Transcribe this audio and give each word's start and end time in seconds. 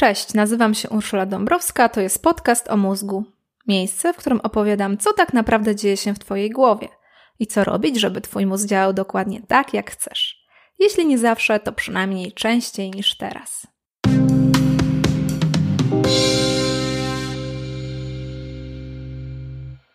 Cześć, 0.00 0.34
nazywam 0.34 0.74
się 0.74 0.88
Urszula 0.88 1.26
Dąbrowska, 1.26 1.88
to 1.88 2.00
jest 2.00 2.22
podcast 2.22 2.70
o 2.70 2.76
mózgu. 2.76 3.24
Miejsce, 3.66 4.12
w 4.12 4.16
którym 4.16 4.40
opowiadam, 4.40 4.98
co 4.98 5.12
tak 5.12 5.32
naprawdę 5.32 5.76
dzieje 5.76 5.96
się 5.96 6.14
w 6.14 6.18
Twojej 6.18 6.50
głowie 6.50 6.88
i 7.38 7.46
co 7.46 7.64
robić, 7.64 8.00
żeby 8.00 8.20
Twój 8.20 8.46
mózg 8.46 8.68
działał 8.68 8.92
dokładnie 8.92 9.42
tak, 9.48 9.74
jak 9.74 9.90
chcesz. 9.90 10.46
Jeśli 10.78 11.06
nie 11.06 11.18
zawsze, 11.18 11.60
to 11.60 11.72
przynajmniej 11.72 12.32
częściej 12.32 12.90
niż 12.90 13.16
teraz. 13.16 13.66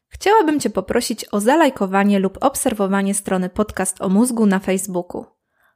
Chciałabym 0.09 0.59
Cię 0.59 0.69
poprosić 0.69 1.25
o 1.31 1.39
zalajkowanie 1.39 2.19
lub 2.19 2.37
obserwowanie 2.41 3.13
strony 3.13 3.49
podcast 3.49 4.01
o 4.01 4.09
mózgu 4.09 4.45
na 4.45 4.59
Facebooku. 4.59 5.34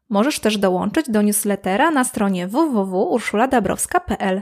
Możesz 0.09 0.39
też 0.39 0.57
dołączyć 0.57 1.09
do 1.09 1.21
newslettera 1.21 1.91
na 1.91 2.03
stronie 2.03 2.47
www.urszuladabrowska.pl. 2.47 4.41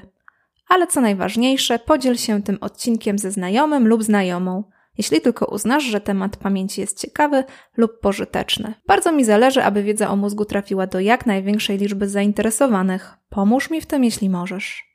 Ale 0.67 0.87
co 0.87 1.01
najważniejsze, 1.01 1.79
podziel 1.79 2.17
się 2.17 2.43
tym 2.43 2.57
odcinkiem 2.61 3.17
ze 3.17 3.31
znajomym 3.31 3.87
lub 3.87 4.03
znajomą, 4.03 4.63
jeśli 4.97 5.21
tylko 5.21 5.45
uznasz, 5.45 5.83
że 5.83 6.01
temat 6.01 6.37
pamięci 6.37 6.81
jest 6.81 7.01
ciekawy 7.01 7.43
lub 7.77 7.99
pożyteczny. 7.99 8.73
Bardzo 8.87 9.11
mi 9.11 9.25
zależy, 9.25 9.63
aby 9.63 9.83
wiedza 9.83 10.09
o 10.09 10.15
mózgu 10.15 10.45
trafiła 10.45 10.87
do 10.87 10.99
jak 10.99 11.25
największej 11.25 11.77
liczby 11.77 12.09
zainteresowanych. 12.09 13.13
Pomóż 13.29 13.69
mi 13.69 13.81
w 13.81 13.85
tym, 13.85 14.03
jeśli 14.03 14.29
możesz. 14.29 14.87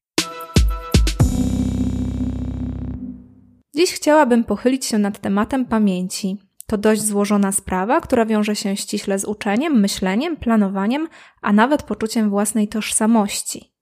Dziś 3.77 3.93
chciałabym 3.93 4.45
pochylić 4.45 4.87
się 4.87 4.99
nad 4.99 5.19
tematem 5.19 5.65
pamięci. 5.65 6.37
To 6.73 6.79
dość 6.79 7.03
złożona 7.03 7.53
sprawa, 7.53 8.01
która 8.01 8.27
wiąże 8.27 8.57
się 8.57 8.77
ściśle 8.77 9.19
z 9.19 9.25
uczeniem, 9.25 9.81
myśleniem, 9.81 10.37
planowaniem, 10.37 11.09
a 11.43 11.53
nawet 11.53 11.83
poczuciem 11.83 12.31
własnej 12.31 12.69
tożsamości. 12.69 13.75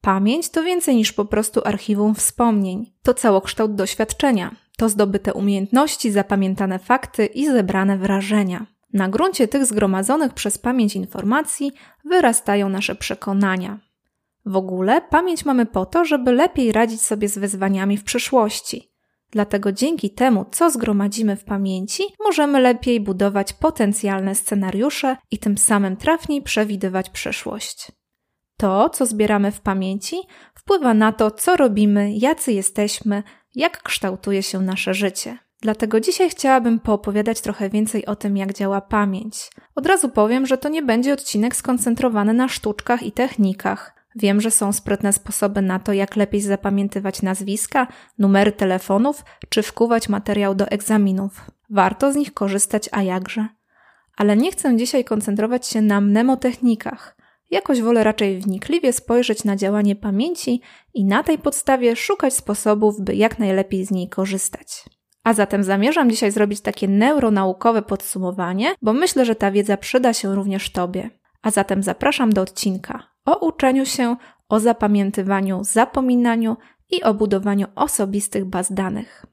Pamięć 0.00 0.48
to 0.50 0.62
więcej 0.62 0.96
niż 0.96 1.12
po 1.12 1.24
prostu 1.24 1.60
archiwum 1.64 2.14
wspomnień. 2.14 2.92
To 3.02 3.14
całokształt 3.14 3.74
doświadczenia. 3.74 4.56
To 4.76 4.88
zdobyte 4.88 5.34
umiejętności, 5.34 6.10
zapamiętane 6.10 6.78
fakty 6.78 7.26
i 7.26 7.46
zebrane 7.46 7.98
wrażenia. 7.98 8.66
Na 8.92 9.08
gruncie 9.08 9.48
tych 9.48 9.66
zgromadzonych 9.66 10.34
przez 10.34 10.58
pamięć 10.58 10.96
informacji 10.96 11.72
wyrastają 12.04 12.68
nasze 12.68 12.94
przekonania. 12.94 13.78
W 14.46 14.56
ogóle 14.56 15.00
pamięć 15.00 15.44
mamy 15.44 15.66
po 15.66 15.86
to, 15.86 16.04
żeby 16.04 16.32
lepiej 16.32 16.72
radzić 16.72 17.02
sobie 17.02 17.28
z 17.28 17.38
wyzwaniami 17.38 17.96
w 17.96 18.04
przyszłości. 18.04 18.97
Dlatego 19.30 19.72
dzięki 19.72 20.10
temu, 20.10 20.46
co 20.50 20.70
zgromadzimy 20.70 21.36
w 21.36 21.44
pamięci, 21.44 22.02
możemy 22.24 22.60
lepiej 22.60 23.00
budować 23.00 23.52
potencjalne 23.52 24.34
scenariusze 24.34 25.16
i 25.30 25.38
tym 25.38 25.58
samym 25.58 25.96
trafniej 25.96 26.42
przewidywać 26.42 27.10
przyszłość. 27.10 27.92
To, 28.56 28.90
co 28.90 29.06
zbieramy 29.06 29.52
w 29.52 29.60
pamięci, 29.60 30.16
wpływa 30.54 30.94
na 30.94 31.12
to, 31.12 31.30
co 31.30 31.56
robimy, 31.56 32.12
jacy 32.12 32.52
jesteśmy, 32.52 33.22
jak 33.54 33.82
kształtuje 33.82 34.42
się 34.42 34.60
nasze 34.60 34.94
życie. 34.94 35.38
Dlatego 35.60 36.00
dzisiaj 36.00 36.30
chciałabym 36.30 36.80
poopowiadać 36.80 37.40
trochę 37.40 37.70
więcej 37.70 38.06
o 38.06 38.16
tym, 38.16 38.36
jak 38.36 38.54
działa 38.54 38.80
pamięć. 38.80 39.50
Od 39.74 39.86
razu 39.86 40.08
powiem, 40.08 40.46
że 40.46 40.58
to 40.58 40.68
nie 40.68 40.82
będzie 40.82 41.12
odcinek 41.12 41.56
skoncentrowany 41.56 42.34
na 42.34 42.48
sztuczkach 42.48 43.02
i 43.02 43.12
technikach. 43.12 43.97
Wiem, 44.16 44.40
że 44.40 44.50
są 44.50 44.72
sprytne 44.72 45.12
sposoby 45.12 45.62
na 45.62 45.78
to, 45.78 45.92
jak 45.92 46.16
lepiej 46.16 46.40
zapamiętywać 46.40 47.22
nazwiska, 47.22 47.86
numery 48.18 48.52
telefonów 48.52 49.24
czy 49.48 49.62
wkuwać 49.62 50.08
materiał 50.08 50.54
do 50.54 50.68
egzaminów. 50.68 51.50
Warto 51.70 52.12
z 52.12 52.16
nich 52.16 52.34
korzystać, 52.34 52.88
a 52.92 53.02
jakże. 53.02 53.48
Ale 54.16 54.36
nie 54.36 54.52
chcę 54.52 54.76
dzisiaj 54.76 55.04
koncentrować 55.04 55.66
się 55.66 55.82
na 55.82 56.00
mnemotechnikach. 56.00 57.16
Jakoś 57.50 57.82
wolę 57.82 58.04
raczej 58.04 58.38
wnikliwie 58.38 58.92
spojrzeć 58.92 59.44
na 59.44 59.56
działanie 59.56 59.96
pamięci 59.96 60.60
i 60.94 61.04
na 61.04 61.22
tej 61.22 61.38
podstawie 61.38 61.96
szukać 61.96 62.34
sposobów, 62.34 63.00
by 63.00 63.14
jak 63.14 63.38
najlepiej 63.38 63.84
z 63.84 63.90
niej 63.90 64.08
korzystać. 64.08 64.84
A 65.24 65.32
zatem 65.32 65.64
zamierzam 65.64 66.10
dzisiaj 66.10 66.30
zrobić 66.30 66.60
takie 66.60 66.88
neuronaukowe 66.88 67.82
podsumowanie, 67.82 68.74
bo 68.82 68.92
myślę, 68.92 69.24
że 69.24 69.34
ta 69.34 69.50
wiedza 69.50 69.76
przyda 69.76 70.12
się 70.12 70.34
również 70.34 70.70
Tobie. 70.70 71.10
A 71.42 71.50
zatem 71.50 71.82
zapraszam 71.82 72.32
do 72.32 72.42
odcinka 72.42 73.02
o 73.28 73.46
uczeniu 73.46 73.86
się, 73.86 74.16
o 74.48 74.60
zapamiętywaniu, 74.60 75.64
zapominaniu 75.64 76.56
i 76.90 77.02
o 77.02 77.14
budowaniu 77.14 77.66
osobistych 77.74 78.44
baz 78.44 78.72
danych. 78.72 79.26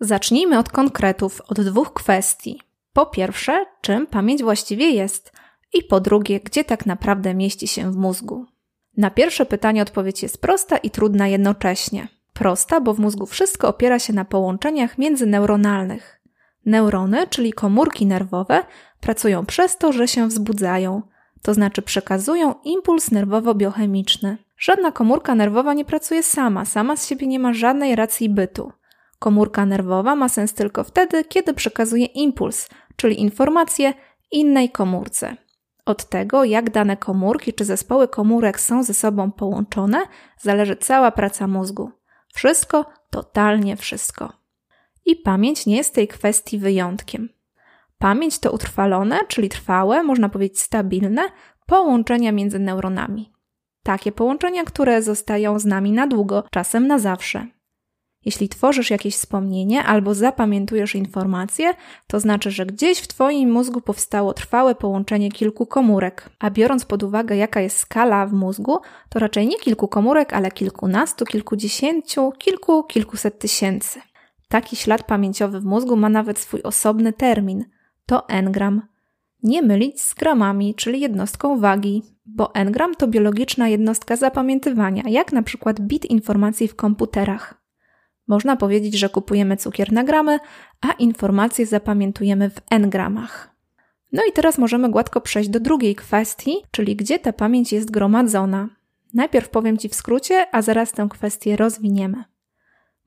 Zacznijmy 0.00 0.58
od 0.58 0.68
konkretów, 0.68 1.40
od 1.48 1.60
dwóch 1.60 1.92
kwestii. 1.92 2.60
Po 2.92 3.06
pierwsze, 3.06 3.66
czym 3.80 4.06
pamięć 4.06 4.42
właściwie 4.42 4.90
jest, 4.90 5.32
i 5.74 5.82
po 5.82 6.00
drugie, 6.00 6.40
gdzie 6.40 6.64
tak 6.64 6.86
naprawdę 6.86 7.34
mieści 7.34 7.68
się 7.68 7.92
w 7.92 7.96
mózgu. 7.96 8.46
Na 8.96 9.10
pierwsze 9.10 9.46
pytanie 9.46 9.82
odpowiedź 9.82 10.22
jest 10.22 10.40
prosta 10.40 10.76
i 10.76 10.90
trudna 10.90 11.28
jednocześnie. 11.28 12.08
Prosta, 12.32 12.80
bo 12.80 12.94
w 12.94 12.98
mózgu 12.98 13.26
wszystko 13.26 13.68
opiera 13.68 13.98
się 13.98 14.12
na 14.12 14.24
połączeniach 14.24 14.98
międzyneuronalnych. 14.98 16.20
Neurony, 16.66 17.26
czyli 17.26 17.52
komórki 17.52 18.06
nerwowe, 18.06 18.62
pracują 19.06 19.46
przez 19.46 19.78
to, 19.78 19.92
że 19.92 20.08
się 20.08 20.28
wzbudzają, 20.28 21.02
to 21.42 21.54
znaczy 21.54 21.82
przekazują 21.82 22.54
impuls 22.64 23.10
nerwowo-biochemiczny. 23.10 24.36
Żadna 24.58 24.92
komórka 24.92 25.34
nerwowa 25.34 25.74
nie 25.74 25.84
pracuje 25.84 26.22
sama, 26.22 26.64
sama 26.64 26.96
z 26.96 27.06
siebie 27.06 27.26
nie 27.26 27.38
ma 27.38 27.52
żadnej 27.52 27.96
racji 27.96 28.28
bytu. 28.28 28.72
Komórka 29.18 29.66
nerwowa 29.66 30.16
ma 30.16 30.28
sens 30.28 30.54
tylko 30.54 30.84
wtedy, 30.84 31.24
kiedy 31.24 31.54
przekazuje 31.54 32.04
impuls, 32.04 32.68
czyli 32.96 33.20
informację 33.20 33.94
innej 34.30 34.70
komórce. 34.70 35.36
Od 35.84 36.04
tego, 36.04 36.44
jak 36.44 36.70
dane 36.70 36.96
komórki 36.96 37.52
czy 37.52 37.64
zespoły 37.64 38.08
komórek 38.08 38.60
są 38.60 38.82
ze 38.82 38.94
sobą 38.94 39.32
połączone, 39.32 39.98
zależy 40.40 40.76
cała 40.76 41.10
praca 41.10 41.46
mózgu. 41.46 41.90
Wszystko, 42.34 42.84
totalnie 43.10 43.76
wszystko. 43.76 44.32
I 45.04 45.16
pamięć 45.16 45.66
nie 45.66 45.76
jest 45.76 45.94
tej 45.94 46.08
kwestii 46.08 46.58
wyjątkiem. 46.58 47.35
Pamięć 47.98 48.38
to 48.38 48.52
utrwalone, 48.52 49.18
czyli 49.28 49.48
trwałe, 49.48 50.02
można 50.02 50.28
powiedzieć 50.28 50.60
stabilne, 50.60 51.22
połączenia 51.66 52.32
między 52.32 52.58
neuronami. 52.58 53.32
Takie 53.82 54.12
połączenia, 54.12 54.64
które 54.64 55.02
zostają 55.02 55.58
z 55.58 55.64
nami 55.64 55.92
na 55.92 56.06
długo, 56.06 56.44
czasem 56.50 56.86
na 56.86 56.98
zawsze. 56.98 57.46
Jeśli 58.24 58.48
tworzysz 58.48 58.90
jakieś 58.90 59.14
wspomnienie 59.14 59.84
albo 59.84 60.14
zapamiętujesz 60.14 60.94
informacje, 60.94 61.74
to 62.06 62.20
znaczy, 62.20 62.50
że 62.50 62.66
gdzieś 62.66 62.98
w 62.98 63.08
Twoim 63.08 63.52
mózgu 63.52 63.80
powstało 63.80 64.34
trwałe 64.34 64.74
połączenie 64.74 65.30
kilku 65.30 65.66
komórek. 65.66 66.30
A 66.38 66.50
biorąc 66.50 66.84
pod 66.84 67.02
uwagę, 67.02 67.36
jaka 67.36 67.60
jest 67.60 67.78
skala 67.78 68.26
w 68.26 68.32
mózgu, 68.32 68.78
to 69.08 69.18
raczej 69.18 69.46
nie 69.46 69.58
kilku 69.58 69.88
komórek, 69.88 70.32
ale 70.32 70.50
kilkunastu, 70.50 71.24
kilkudziesięciu, 71.24 72.32
kilku, 72.38 72.84
kilkuset 72.84 73.38
tysięcy. 73.38 74.00
Taki 74.48 74.76
ślad 74.76 75.02
pamięciowy 75.02 75.60
w 75.60 75.64
mózgu 75.64 75.96
ma 75.96 76.08
nawet 76.08 76.38
swój 76.38 76.62
osobny 76.62 77.12
termin 77.12 77.64
to 78.06 78.28
engram. 78.28 78.82
Nie 79.42 79.62
mylić 79.62 80.00
z 80.00 80.14
gramami, 80.14 80.74
czyli 80.74 81.00
jednostką 81.00 81.60
wagi, 81.60 82.02
bo 82.26 82.54
engram 82.54 82.94
to 82.94 83.08
biologiczna 83.08 83.68
jednostka 83.68 84.16
zapamiętywania, 84.16 85.02
jak 85.06 85.32
na 85.32 85.42
przykład 85.42 85.80
bit 85.80 86.04
informacji 86.04 86.68
w 86.68 86.76
komputerach. 86.76 87.66
Można 88.28 88.56
powiedzieć, 88.56 88.94
że 88.94 89.08
kupujemy 89.08 89.56
cukier 89.56 89.92
na 89.92 90.04
gramy, 90.04 90.38
a 90.80 90.92
informacje 90.92 91.66
zapamiętujemy 91.66 92.50
w 92.50 92.60
engramach. 92.70 93.56
No 94.12 94.22
i 94.28 94.32
teraz 94.32 94.58
możemy 94.58 94.90
gładko 94.90 95.20
przejść 95.20 95.50
do 95.50 95.60
drugiej 95.60 95.94
kwestii, 95.94 96.56
czyli 96.70 96.96
gdzie 96.96 97.18
ta 97.18 97.32
pamięć 97.32 97.72
jest 97.72 97.90
gromadzona. 97.90 98.68
Najpierw 99.14 99.48
powiem 99.48 99.78
Ci 99.78 99.88
w 99.88 99.94
skrócie, 99.94 100.46
a 100.52 100.62
zaraz 100.62 100.92
tę 100.92 101.08
kwestię 101.10 101.56
rozwiniemy. 101.56 102.24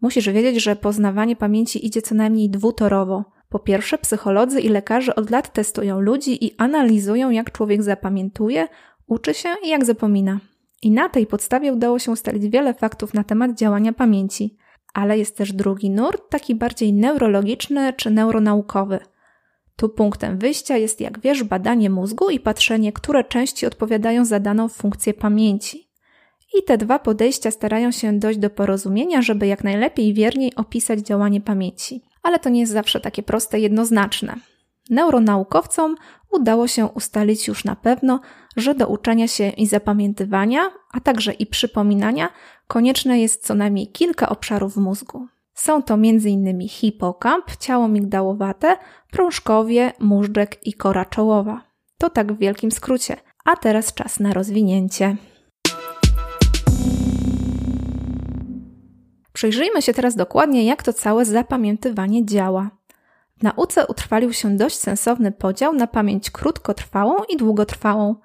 Musisz 0.01 0.29
wiedzieć, 0.29 0.63
że 0.63 0.75
poznawanie 0.75 1.35
pamięci 1.35 1.85
idzie 1.85 2.01
co 2.01 2.15
najmniej 2.15 2.49
dwutorowo. 2.49 3.25
Po 3.49 3.59
pierwsze, 3.59 3.97
psycholodzy 3.97 4.61
i 4.61 4.69
lekarze 4.69 5.15
od 5.15 5.29
lat 5.29 5.53
testują 5.53 5.99
ludzi 5.99 6.45
i 6.45 6.55
analizują, 6.57 7.29
jak 7.29 7.51
człowiek 7.51 7.83
zapamiętuje, 7.83 8.67
uczy 9.07 9.33
się 9.33 9.49
i 9.65 9.69
jak 9.69 9.85
zapomina. 9.85 10.39
I 10.81 10.91
na 10.91 11.09
tej 11.09 11.27
podstawie 11.27 11.73
udało 11.73 11.99
się 11.99 12.11
ustalić 12.11 12.49
wiele 12.49 12.73
faktów 12.73 13.13
na 13.13 13.23
temat 13.23 13.53
działania 13.53 13.93
pamięci. 13.93 14.57
Ale 14.93 15.17
jest 15.17 15.37
też 15.37 15.53
drugi 15.53 15.89
nurt, 15.89 16.29
taki 16.29 16.55
bardziej 16.55 16.93
neurologiczny 16.93 17.93
czy 17.93 18.11
neuronaukowy. 18.11 18.99
Tu 19.75 19.89
punktem 19.89 20.37
wyjścia 20.37 20.77
jest, 20.77 21.01
jak 21.01 21.19
wiesz, 21.19 21.43
badanie 21.43 21.89
mózgu 21.89 22.29
i 22.29 22.39
patrzenie, 22.39 22.93
które 22.93 23.23
części 23.23 23.65
odpowiadają 23.65 24.25
za 24.25 24.39
daną 24.39 24.69
funkcję 24.69 25.13
pamięci. 25.13 25.89
I 26.57 26.63
te 26.63 26.77
dwa 26.77 26.99
podejścia 26.99 27.51
starają 27.51 27.91
się 27.91 28.19
dojść 28.19 28.39
do 28.39 28.49
porozumienia, 28.49 29.21
żeby 29.21 29.47
jak 29.47 29.63
najlepiej 29.63 30.07
i 30.07 30.13
wierniej 30.13 30.55
opisać 30.55 30.99
działanie 30.99 31.41
pamięci. 31.41 32.08
Ale 32.23 32.39
to 32.39 32.49
nie 32.49 32.59
jest 32.59 32.71
zawsze 32.71 32.99
takie 32.99 33.23
proste 33.23 33.59
jednoznaczne. 33.59 34.35
Neuronaukowcom 34.89 35.95
udało 36.31 36.67
się 36.67 36.85
ustalić 36.85 37.47
już 37.47 37.65
na 37.65 37.75
pewno, 37.75 38.19
że 38.57 38.75
do 38.75 38.87
uczenia 38.87 39.27
się 39.27 39.49
i 39.49 39.67
zapamiętywania, 39.67 40.71
a 40.91 40.99
także 40.99 41.33
i 41.33 41.45
przypominania, 41.45 42.29
konieczne 42.67 43.19
jest 43.19 43.45
co 43.45 43.55
najmniej 43.55 43.87
kilka 43.87 44.29
obszarów 44.29 44.77
mózgu. 44.77 45.27
Są 45.53 45.83
to 45.83 45.93
m.in. 45.93 46.67
hipokamp, 46.67 47.55
ciało 47.59 47.87
migdałowate, 47.87 48.77
prążkowie, 49.11 49.93
móżdżek 49.99 50.67
i 50.67 50.73
kora 50.73 51.05
czołowa. 51.05 51.61
To 51.97 52.09
tak 52.09 52.33
w 52.33 52.37
wielkim 52.37 52.71
skrócie– 52.71 53.17
A 53.45 53.55
teraz 53.55 53.93
czas 53.93 54.19
na 54.19 54.33
rozwinięcie. 54.33 55.15
Przyjrzyjmy 59.39 59.81
się 59.81 59.93
teraz 59.93 60.15
dokładnie, 60.15 60.65
jak 60.65 60.83
to 60.83 60.93
całe 60.93 61.25
zapamiętywanie 61.25 62.25
działa. 62.25 62.69
W 63.37 63.43
nauce 63.43 63.87
utrwalił 63.87 64.33
się 64.33 64.57
dość 64.57 64.77
sensowny 64.77 65.31
podział 65.31 65.73
na 65.73 65.87
pamięć 65.87 66.31
krótkotrwałą 66.31 67.15
i 67.29 67.37
długotrwałą. 67.37 68.15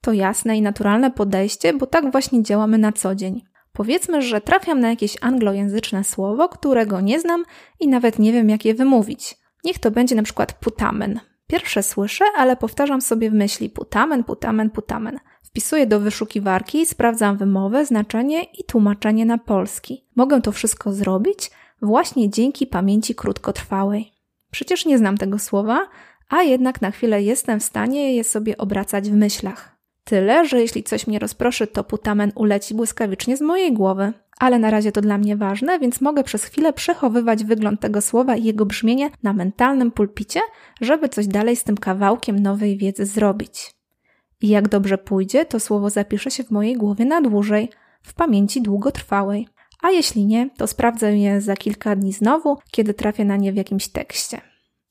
To 0.00 0.12
jasne 0.12 0.56
i 0.56 0.62
naturalne 0.62 1.10
podejście, 1.10 1.72
bo 1.72 1.86
tak 1.86 2.12
właśnie 2.12 2.42
działamy 2.42 2.78
na 2.78 2.92
co 2.92 3.14
dzień. 3.14 3.42
Powiedzmy, 3.72 4.22
że 4.22 4.40
trafiam 4.40 4.80
na 4.80 4.90
jakieś 4.90 5.16
anglojęzyczne 5.20 6.04
słowo, 6.04 6.48
którego 6.48 7.00
nie 7.00 7.20
znam 7.20 7.44
i 7.80 7.88
nawet 7.88 8.18
nie 8.18 8.32
wiem, 8.32 8.50
jak 8.50 8.64
je 8.64 8.74
wymówić. 8.74 9.36
Niech 9.64 9.78
to 9.78 9.90
będzie 9.90 10.14
na 10.14 10.22
przykład 10.22 10.52
putamen. 10.52 11.20
Pierwsze 11.50 11.82
słyszę, 11.82 12.24
ale 12.36 12.56
powtarzam 12.56 13.00
sobie 13.00 13.30
w 13.30 13.34
myśli 13.34 13.70
putamen, 13.70 14.24
putamen, 14.24 14.70
putamen. 14.70 15.18
Wpisuję 15.42 15.86
do 15.86 16.00
wyszukiwarki, 16.00 16.86
sprawdzam 16.86 17.36
wymowę, 17.36 17.86
znaczenie 17.86 18.44
i 18.44 18.64
tłumaczenie 18.64 19.26
na 19.26 19.38
polski. 19.38 20.04
Mogę 20.16 20.42
to 20.42 20.52
wszystko 20.52 20.92
zrobić 20.92 21.50
właśnie 21.82 22.30
dzięki 22.30 22.66
pamięci 22.66 23.14
krótkotrwałej. 23.14 24.12
Przecież 24.50 24.86
nie 24.86 24.98
znam 24.98 25.18
tego 25.18 25.38
słowa, 25.38 25.88
a 26.28 26.42
jednak 26.42 26.82
na 26.82 26.90
chwilę 26.90 27.22
jestem 27.22 27.60
w 27.60 27.64
stanie 27.64 28.16
je 28.16 28.24
sobie 28.24 28.56
obracać 28.56 29.10
w 29.10 29.14
myślach. 29.14 29.76
Tyle, 30.04 30.48
że 30.48 30.60
jeśli 30.60 30.82
coś 30.82 31.06
mnie 31.06 31.18
rozproszy, 31.18 31.66
to 31.66 31.84
putamen 31.84 32.32
uleci 32.34 32.74
błyskawicznie 32.74 33.36
z 33.36 33.40
mojej 33.40 33.72
głowy. 33.72 34.12
Ale 34.40 34.58
na 34.58 34.70
razie 34.70 34.92
to 34.92 35.00
dla 35.00 35.18
mnie 35.18 35.36
ważne, 35.36 35.78
więc 35.78 36.00
mogę 36.00 36.24
przez 36.24 36.44
chwilę 36.44 36.72
przechowywać 36.72 37.44
wygląd 37.44 37.80
tego 37.80 38.00
słowa 38.00 38.36
i 38.36 38.44
jego 38.44 38.66
brzmienie 38.66 39.10
na 39.22 39.32
mentalnym 39.32 39.90
pulpicie, 39.90 40.40
żeby 40.80 41.08
coś 41.08 41.26
dalej 41.26 41.56
z 41.56 41.64
tym 41.64 41.76
kawałkiem 41.76 42.38
nowej 42.38 42.76
wiedzy 42.76 43.06
zrobić. 43.06 43.74
I 44.40 44.48
jak 44.48 44.68
dobrze 44.68 44.98
pójdzie, 44.98 45.44
to 45.44 45.60
słowo 45.60 45.90
zapisze 45.90 46.30
się 46.30 46.44
w 46.44 46.50
mojej 46.50 46.76
głowie 46.76 47.04
na 47.04 47.20
dłużej, 47.20 47.70
w 48.02 48.14
pamięci 48.14 48.62
długotrwałej. 48.62 49.48
A 49.82 49.90
jeśli 49.90 50.26
nie, 50.26 50.50
to 50.56 50.66
sprawdzę 50.66 51.16
je 51.16 51.40
za 51.40 51.56
kilka 51.56 51.96
dni 51.96 52.12
znowu, 52.12 52.58
kiedy 52.70 52.94
trafię 52.94 53.24
na 53.24 53.36
nie 53.36 53.52
w 53.52 53.56
jakimś 53.56 53.88
tekście. 53.88 54.40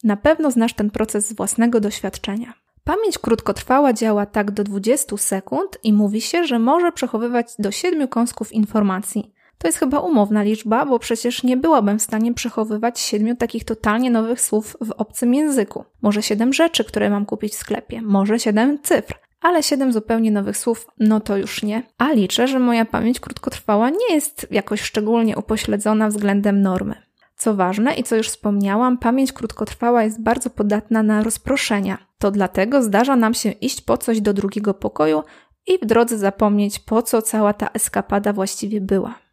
Na 0.04 0.18
pewno 0.18 0.52
znasz 0.52 0.74
ten 0.74 0.90
proces 0.90 1.28
z 1.28 1.34
własnego 1.34 1.80
doświadczenia. 1.80 2.54
Pamięć 2.84 3.18
krótkotrwała 3.18 3.94
działa 3.94 4.26
tak 4.26 4.52
do 4.52 4.64
20 4.64 5.18
sekund 5.18 5.78
i 5.84 5.94
mówi 5.94 6.22
się, 6.22 6.44
że 6.44 6.60
może 6.60 6.92
przechowywać 6.92 7.48
do 7.60 7.72
7 7.72 8.08
kąsków 8.08 8.54
informacji. 8.54 9.39
To 9.60 9.68
jest 9.68 9.78
chyba 9.78 10.00
umowna 10.00 10.44
liczba, 10.44 10.86
bo 10.86 11.00
przecież 11.00 11.44
nie 11.44 11.58
byłabym 11.58 12.00
w 12.00 12.02
stanie 12.02 12.34
przechowywać 12.34 13.00
siedmiu 13.00 13.36
takich 13.36 13.66
totalnie 13.66 14.12
nowych 14.12 14.42
słów 14.42 14.78
w 14.82 14.92
obcym 14.92 15.34
języku. 15.34 15.84
Może 16.02 16.22
siedem 16.24 16.54
rzeczy, 16.54 16.84
które 16.84 17.10
mam 17.10 17.26
kupić 17.26 17.54
w 17.54 17.58
sklepie, 17.58 18.02
może 18.02 18.40
siedem 18.40 18.80
cyfr, 18.84 19.20
ale 19.42 19.64
siedem 19.64 19.94
zupełnie 19.94 20.32
nowych 20.32 20.58
słów, 20.58 20.88
no 21.00 21.20
to 21.20 21.38
już 21.38 21.64
nie. 21.64 21.84
A 21.98 22.12
liczę, 22.12 22.48
że 22.48 22.60
moja 22.60 22.86
pamięć 22.86 23.20
krótkotrwała 23.20 23.90
nie 23.90 24.16
jest 24.16 24.48
jakoś 24.52 24.82
szczególnie 24.82 25.38
upośledzona 25.38 26.08
względem 26.08 26.62
normy. 26.62 26.96
Co 27.38 27.56
ważne 27.56 27.94
i 27.94 28.04
co 28.04 28.16
już 28.16 28.28
wspomniałam, 28.28 28.98
pamięć 28.98 29.34
krótkotrwała 29.34 30.04
jest 30.04 30.24
bardzo 30.24 30.50
podatna 30.50 31.04
na 31.04 31.24
rozproszenia. 31.24 31.98
To 32.18 32.32
dlatego 32.32 32.84
zdarza 32.84 33.16
nam 33.16 33.34
się 33.34 33.52
iść 33.52 33.82
po 33.82 33.98
coś 33.98 34.22
do 34.22 34.34
drugiego 34.34 34.74
pokoju 34.74 35.24
i 35.68 35.78
w 35.78 35.86
drodze 35.86 36.18
zapomnieć, 36.18 36.80
po 36.80 37.02
co 37.02 37.22
cała 37.22 37.54
ta 37.54 37.68
eskapada 37.74 38.34
właściwie 38.34 38.82
była. 38.82 39.29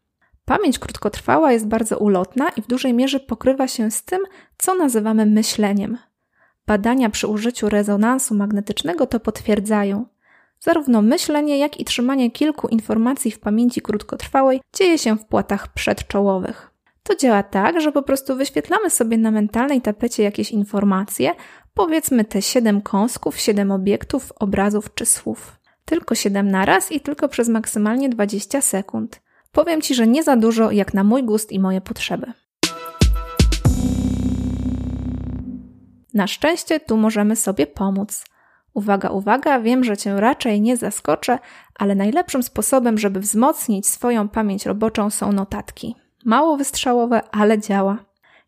Pamięć 0.47 0.79
krótkotrwała 0.79 1.53
jest 1.53 1.67
bardzo 1.67 1.99
ulotna 1.99 2.49
i 2.49 2.63
w 2.63 2.67
dużej 2.67 2.95
mierze 2.95 3.21
pokrywa 3.21 3.69
się 3.69 3.91
z 3.91 4.03
tym, 4.03 4.21
co 4.59 4.75
nazywamy 4.75 5.27
myśleniem. 5.27 5.99
Badania 6.67 7.11
przy 7.11 7.27
użyciu 7.27 7.69
rezonansu 7.69 8.35
magnetycznego 8.35 9.07
to 9.07 9.21
potwierdzają. 9.21 10.07
Zarówno 10.61 11.03
myślenie, 11.03 11.59
jak 11.59 11.81
i 11.81 11.85
trzymanie 11.85 12.31
kilku 12.31 12.69
informacji 12.69 13.31
w 13.31 13.41
pamięci 13.41 13.81
krótkotrwałej 13.83 14.61
dzieje 14.73 14.99
się 14.99 15.17
w 15.17 15.25
płatach 15.25 15.73
przedczołowych. 15.73 16.71
To 17.03 17.17
działa 17.17 17.43
tak, 17.43 17.81
że 17.81 17.93
po 17.93 18.03
prostu 18.03 18.37
wyświetlamy 18.37 18.91
sobie 18.91 19.19
na 19.19 19.31
mentalnej 19.31 19.81
tapecie 19.81 20.23
jakieś 20.23 20.51
informacje, 20.51 21.35
powiedzmy 21.75 22.25
te 22.25 22.43
7 22.43 22.83
kąsków, 22.83 23.39
7 23.39 23.71
obiektów, 23.71 24.33
obrazów 24.41 24.95
czy 24.95 25.07
słów. 25.07 25.61
Tylko 25.85 26.15
7 26.15 26.51
naraz 26.51 26.93
i 26.93 27.01
tylko 27.01 27.29
przez 27.29 27.49
maksymalnie 27.49 28.09
20 28.09 28.61
sekund. 28.61 29.26
Powiem 29.57 29.83
Ci, 29.83 29.95
że 29.95 30.07
nie 30.07 30.23
za 30.23 30.37
dużo 30.37 30.71
jak 30.71 30.95
na 30.95 31.05
mój 31.05 31.25
gust 31.25 31.53
i 31.53 31.61
moje 31.61 31.81
potrzeby. 31.81 32.33
Na 36.15 36.27
szczęście 36.27 36.81
tu 36.81 36.97
możemy 36.97 37.37
sobie 37.37 37.67
pomóc. 37.67 38.25
Uwaga, 38.75 39.11
uwaga, 39.11 39.61
wiem, 39.61 39.85
że 39.85 39.97
Cię 39.97 40.21
raczej 40.21 40.61
nie 40.61 40.77
zaskoczę, 40.77 41.39
ale 41.75 41.95
najlepszym 41.95 42.43
sposobem, 42.43 42.99
żeby 42.99 43.21
wzmocnić 43.21 43.87
swoją 43.87 44.29
pamięć 44.29 44.67
roboczą 44.67 45.11
są 45.11 45.33
notatki. 45.33 45.95
Mało 46.25 46.57
wystrzałowe, 46.57 47.23
ale 47.33 47.59
działa. 47.59 47.99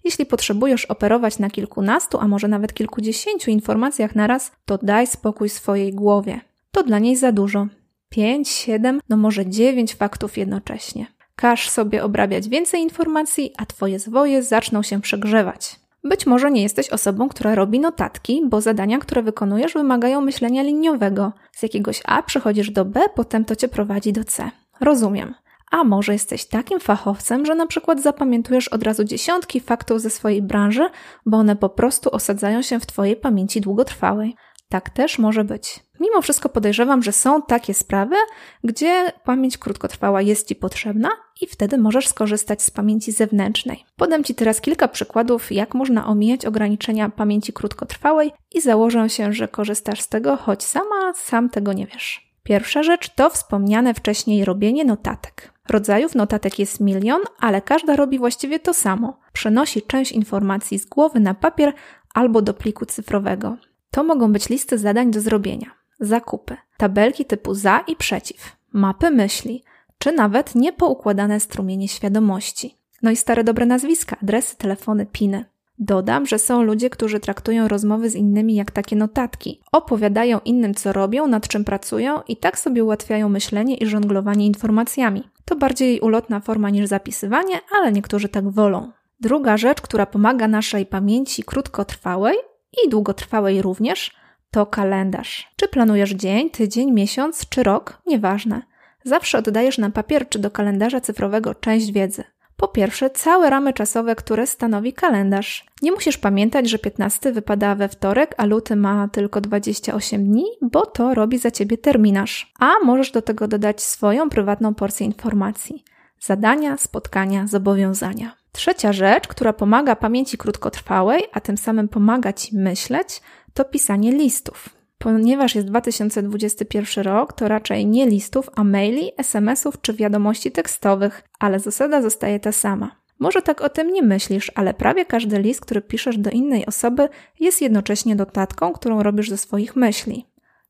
Jeśli 0.04 0.26
potrzebujesz 0.26 0.84
operować 0.84 1.38
na 1.38 1.50
kilkunastu, 1.50 2.18
a 2.18 2.28
może 2.28 2.48
nawet 2.48 2.74
kilkudziesięciu 2.74 3.50
informacjach 3.50 4.14
naraz, 4.14 4.52
to 4.64 4.78
daj 4.82 5.06
spokój 5.06 5.48
swojej 5.48 5.92
głowie. 5.94 6.40
To 6.72 6.82
dla 6.82 6.98
niej 6.98 7.16
za 7.16 7.32
dużo. 7.32 7.66
Pięć, 8.08 8.48
siedem, 8.48 9.00
no 9.08 9.16
może 9.16 9.46
dziewięć 9.46 9.94
faktów 9.94 10.38
jednocześnie. 10.38 11.06
Każ 11.36 11.70
sobie 11.70 12.04
obrabiać 12.04 12.48
więcej 12.48 12.82
informacji, 12.82 13.52
a 13.58 13.66
twoje 13.66 13.98
zwoje 13.98 14.42
zaczną 14.42 14.82
się 14.82 15.00
przegrzewać. 15.00 15.76
Być 16.04 16.26
może 16.26 16.50
nie 16.50 16.62
jesteś 16.62 16.90
osobą, 16.90 17.28
która 17.28 17.54
robi 17.54 17.80
notatki, 17.80 18.42
bo 18.46 18.60
zadania, 18.60 18.98
które 18.98 19.22
wykonujesz, 19.22 19.72
wymagają 19.72 20.20
myślenia 20.20 20.62
liniowego. 20.62 21.32
Z 21.52 21.62
jakiegoś 21.62 22.02
A 22.04 22.22
przechodzisz 22.22 22.70
do 22.70 22.84
B, 22.84 23.00
potem 23.14 23.44
to 23.44 23.56
cię 23.56 23.68
prowadzi 23.68 24.12
do 24.12 24.24
C. 24.24 24.50
Rozumiem. 24.80 25.34
A 25.70 25.84
może 25.84 26.12
jesteś 26.12 26.44
takim 26.44 26.80
fachowcem, 26.80 27.46
że 27.46 27.54
na 27.54 27.66
przykład 27.66 28.02
zapamiętujesz 28.02 28.68
od 28.68 28.82
razu 28.82 29.04
dziesiątki 29.04 29.60
faktów 29.60 30.00
ze 30.00 30.10
swojej 30.10 30.42
branży, 30.42 30.86
bo 31.26 31.36
one 31.36 31.56
po 31.56 31.68
prostu 31.68 32.10
osadzają 32.10 32.62
się 32.62 32.80
w 32.80 32.86
Twojej 32.86 33.16
pamięci 33.16 33.60
długotrwałej. 33.60 34.36
Tak 34.68 34.90
też 34.90 35.18
może 35.18 35.44
być. 35.44 35.80
Mimo 36.00 36.22
wszystko 36.22 36.48
podejrzewam, 36.48 37.02
że 37.02 37.12
są 37.12 37.42
takie 37.42 37.74
sprawy, 37.74 38.16
gdzie 38.64 39.12
pamięć 39.24 39.58
krótkotrwała 39.58 40.22
jest 40.22 40.48
Ci 40.48 40.54
potrzebna 40.54 41.08
i 41.40 41.46
wtedy 41.46 41.78
możesz 41.78 42.08
skorzystać 42.08 42.62
z 42.62 42.70
pamięci 42.70 43.12
zewnętrznej. 43.12 43.84
Podam 43.96 44.24
Ci 44.24 44.34
teraz 44.34 44.60
kilka 44.60 44.88
przykładów, 44.88 45.52
jak 45.52 45.74
można 45.74 46.06
omijać 46.06 46.46
ograniczenia 46.46 47.08
pamięci 47.08 47.52
krótkotrwałej 47.52 48.32
i 48.54 48.60
założę 48.60 49.08
się, 49.08 49.32
że 49.32 49.48
korzystasz 49.48 50.00
z 50.00 50.08
tego, 50.08 50.36
choć 50.36 50.64
sama 50.64 51.12
sam 51.14 51.50
tego 51.50 51.72
nie 51.72 51.86
wiesz. 51.86 52.28
Pierwsza 52.42 52.82
rzecz 52.82 53.14
to 53.14 53.30
wspomniane 53.30 53.94
wcześniej 53.94 54.44
robienie 54.44 54.84
notatek. 54.84 55.52
Rodzajów 55.68 56.14
notatek 56.14 56.58
jest 56.58 56.80
milion, 56.80 57.20
ale 57.40 57.62
każda 57.62 57.96
robi 57.96 58.18
właściwie 58.18 58.58
to 58.58 58.74
samo. 58.74 59.20
Przenosi 59.32 59.82
część 59.82 60.12
informacji 60.12 60.78
z 60.78 60.86
głowy 60.86 61.20
na 61.20 61.34
papier 61.34 61.72
albo 62.14 62.42
do 62.42 62.54
pliku 62.54 62.86
cyfrowego. 62.86 63.56
To 63.90 64.04
mogą 64.04 64.32
być 64.32 64.48
listy 64.48 64.78
zadań 64.78 65.10
do 65.10 65.20
zrobienia, 65.20 65.70
zakupy, 66.00 66.56
tabelki 66.76 67.24
typu 67.24 67.54
za 67.54 67.84
i 67.86 67.96
przeciw, 67.96 68.56
mapy 68.72 69.10
myśli, 69.10 69.64
czy 69.98 70.12
nawet 70.12 70.54
niepoukładane 70.54 71.40
strumienie 71.40 71.88
świadomości. 71.88 72.74
No 73.02 73.10
i 73.10 73.16
stare 73.16 73.44
dobre 73.44 73.66
nazwiska, 73.66 74.16
adresy, 74.22 74.56
telefony, 74.56 75.06
piny. 75.06 75.44
Dodam, 75.78 76.26
że 76.26 76.38
są 76.38 76.62
ludzie, 76.62 76.90
którzy 76.90 77.20
traktują 77.20 77.68
rozmowy 77.68 78.10
z 78.10 78.14
innymi 78.14 78.54
jak 78.54 78.70
takie 78.70 78.96
notatki. 78.96 79.60
Opowiadają 79.72 80.40
innym, 80.44 80.74
co 80.74 80.92
robią, 80.92 81.26
nad 81.26 81.48
czym 81.48 81.64
pracują 81.64 82.20
i 82.28 82.36
tak 82.36 82.58
sobie 82.58 82.84
ułatwiają 82.84 83.28
myślenie 83.28 83.76
i 83.76 83.86
żonglowanie 83.86 84.46
informacjami. 84.46 85.28
To 85.44 85.56
bardziej 85.56 86.00
ulotna 86.00 86.40
forma 86.40 86.70
niż 86.70 86.86
zapisywanie, 86.86 87.60
ale 87.78 87.92
niektórzy 87.92 88.28
tak 88.28 88.50
wolą. 88.50 88.92
Druga 89.20 89.56
rzecz, 89.56 89.80
która 89.80 90.06
pomaga 90.06 90.48
naszej 90.48 90.86
pamięci 90.86 91.42
krótkotrwałej 91.42 92.36
i 92.84 92.88
długotrwałej 92.88 93.62
również, 93.62 94.16
to 94.50 94.66
kalendarz. 94.66 95.48
Czy 95.56 95.68
planujesz 95.68 96.10
dzień, 96.10 96.50
tydzień, 96.50 96.92
miesiąc 96.92 97.48
czy 97.48 97.62
rok? 97.62 98.02
Nieważne. 98.06 98.62
Zawsze 99.04 99.38
oddajesz 99.38 99.78
na 99.78 99.90
papier 99.90 100.28
czy 100.28 100.38
do 100.38 100.50
kalendarza 100.50 101.00
cyfrowego 101.00 101.54
część 101.54 101.92
wiedzy. 101.92 102.24
Po 102.56 102.68
pierwsze, 102.68 103.10
całe 103.10 103.50
ramy 103.50 103.72
czasowe, 103.72 104.14
które 104.14 104.46
stanowi 104.46 104.92
kalendarz. 104.92 105.66
Nie 105.82 105.92
musisz 105.92 106.18
pamiętać, 106.18 106.70
że 106.70 106.78
15 106.78 107.32
wypada 107.32 107.74
we 107.74 107.88
wtorek, 107.88 108.34
a 108.36 108.46
luty 108.46 108.76
ma 108.76 109.08
tylko 109.08 109.40
28 109.40 110.24
dni, 110.24 110.44
bo 110.62 110.86
to 110.86 111.14
robi 111.14 111.38
za 111.38 111.50
ciebie 111.50 111.78
terminarz. 111.78 112.52
A 112.58 112.72
możesz 112.84 113.10
do 113.10 113.22
tego 113.22 113.48
dodać 113.48 113.82
swoją 113.82 114.28
prywatną 114.30 114.74
porcję 114.74 115.06
informacji. 115.06 115.84
Zadania, 116.20 116.76
spotkania, 116.76 117.46
zobowiązania. 117.46 118.37
Trzecia 118.52 118.92
rzecz, 118.92 119.28
która 119.28 119.52
pomaga 119.52 119.96
pamięci 119.96 120.38
krótkotrwałej, 120.38 121.22
a 121.32 121.40
tym 121.40 121.56
samym 121.56 121.88
pomaga 121.88 122.32
ci 122.32 122.56
myśleć, 122.56 123.20
to 123.54 123.64
pisanie 123.64 124.12
listów. 124.12 124.68
Ponieważ 124.98 125.54
jest 125.54 125.66
2021 125.66 127.04
rok, 127.04 127.32
to 127.32 127.48
raczej 127.48 127.86
nie 127.86 128.06
listów, 128.06 128.50
a 128.56 128.64
maili, 128.64 129.10
SMS-ów 129.16 129.80
czy 129.80 129.92
wiadomości 129.92 130.52
tekstowych, 130.52 131.22
ale 131.38 131.60
zasada 131.60 132.02
zostaje 132.02 132.40
ta 132.40 132.52
sama. 132.52 132.96
Może 133.18 133.42
tak 133.42 133.60
o 133.60 133.68
tym 133.68 133.92
nie 133.92 134.02
myślisz, 134.02 134.52
ale 134.54 134.74
prawie 134.74 135.04
każdy 135.04 135.38
list, 135.38 135.60
który 135.60 135.82
piszesz 135.82 136.18
do 136.18 136.30
innej 136.30 136.66
osoby, 136.66 137.08
jest 137.40 137.62
jednocześnie 137.62 138.16
dodatką, 138.16 138.72
którą 138.72 139.02
robisz 139.02 139.30
ze 139.30 139.36
swoich 139.36 139.76
myśli. 139.76 140.26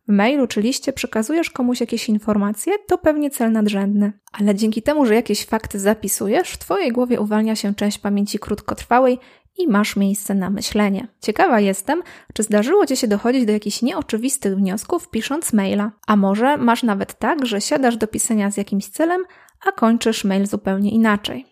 W 0.09 0.13
mailu 0.13 0.47
czy 0.47 0.61
liście 0.61 0.93
przekazujesz 0.93 1.51
komuś 1.51 1.81
jakieś 1.81 2.09
informacje, 2.09 2.73
to 2.87 2.99
pewnie 2.99 3.31
cel 3.31 3.53
nadrzędny. 3.53 4.13
Ale 4.33 4.55
dzięki 4.55 4.83
temu, 4.83 5.07
że 5.07 5.15
jakieś 5.15 5.47
fakty 5.47 5.79
zapisujesz, 5.79 6.51
w 6.51 6.59
Twojej 6.59 6.93
głowie 6.93 7.21
uwalnia 7.21 7.57
się 7.57 7.75
część 7.75 7.99
pamięci 7.99 8.39
krótkotrwałej 8.39 9.19
i 9.59 9.69
masz 9.69 9.97
miejsce 9.97 10.35
na 10.35 10.51
myślenie. 10.51 11.09
Ciekawa 11.21 11.61
jestem, 11.61 12.03
czy 12.35 12.43
zdarzyło 12.43 12.87
Ci 12.87 12.97
się 12.97 13.09
dochodzić 13.09 13.45
do 13.45 13.53
jakichś 13.53 13.83
nieoczywistych 13.83 14.57
wniosków 14.57 15.11
pisząc 15.11 15.53
maila. 15.53 15.93
A 16.07 16.17
może 16.17 16.57
masz 16.57 16.83
nawet 16.83 17.19
tak, 17.19 17.47
że 17.47 17.61
siadasz 17.61 17.97
do 17.97 18.07
pisania 18.07 18.51
z 18.51 18.57
jakimś 18.57 18.89
celem, 18.89 19.25
a 19.67 19.73
kończysz 19.73 20.25
mail 20.25 20.47
zupełnie 20.47 20.91
inaczej. 20.91 21.47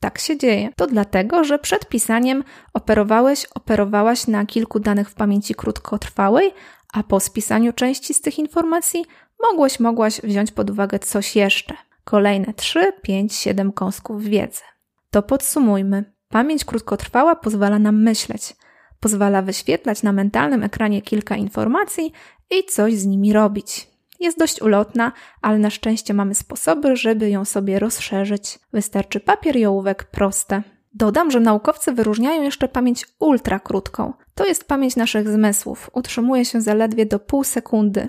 Tak 0.00 0.18
się 0.18 0.36
dzieje. 0.36 0.70
To 0.76 0.86
dlatego, 0.86 1.44
że 1.44 1.58
przed 1.58 1.88
pisaniem 1.88 2.44
operowałeś, 2.74 3.46
operowałaś 3.54 4.26
na 4.26 4.46
kilku 4.46 4.80
danych 4.80 5.10
w 5.10 5.14
pamięci 5.14 5.54
krótkotrwałej, 5.54 6.50
a 6.92 7.02
po 7.02 7.20
spisaniu 7.20 7.72
części 7.72 8.14
z 8.14 8.20
tych 8.20 8.38
informacji 8.38 9.04
mogłeś, 9.42 9.80
mogłaś 9.80 10.20
wziąć 10.20 10.50
pod 10.50 10.70
uwagę 10.70 10.98
coś 10.98 11.36
jeszcze. 11.36 11.74
Kolejne 12.04 12.54
3, 12.54 12.92
5, 13.02 13.34
7 13.34 13.72
kąsków 13.72 14.24
wiedzy. 14.24 14.60
To 15.10 15.22
podsumujmy. 15.22 16.12
Pamięć 16.28 16.64
krótkotrwała 16.64 17.36
pozwala 17.36 17.78
nam 17.78 18.02
myśleć, 18.02 18.56
pozwala 19.00 19.42
wyświetlać 19.42 20.02
na 20.02 20.12
mentalnym 20.12 20.62
ekranie 20.62 21.02
kilka 21.02 21.36
informacji 21.36 22.12
i 22.50 22.64
coś 22.64 22.94
z 22.94 23.06
nimi 23.06 23.32
robić. 23.32 23.88
Jest 24.20 24.38
dość 24.38 24.62
ulotna, 24.62 25.12
ale 25.42 25.58
na 25.58 25.70
szczęście 25.70 26.14
mamy 26.14 26.34
sposoby, 26.34 26.96
żeby 26.96 27.30
ją 27.30 27.44
sobie 27.44 27.78
rozszerzyć. 27.78 28.58
Wystarczy 28.72 29.20
papier 29.20 29.56
i 29.56 29.66
ołówek 29.66 30.04
proste. 30.04 30.62
Dodam, 30.94 31.30
że 31.30 31.40
naukowcy 31.40 31.92
wyróżniają 31.92 32.42
jeszcze 32.42 32.68
pamięć 32.68 33.06
ultrakrótką. 33.18 34.12
To 34.34 34.46
jest 34.46 34.64
pamięć 34.64 34.96
naszych 34.96 35.28
zmysłów. 35.28 35.90
Utrzymuje 35.92 36.44
się 36.44 36.60
zaledwie 36.60 37.06
do 37.06 37.18
pół 37.18 37.44
sekundy. 37.44 38.08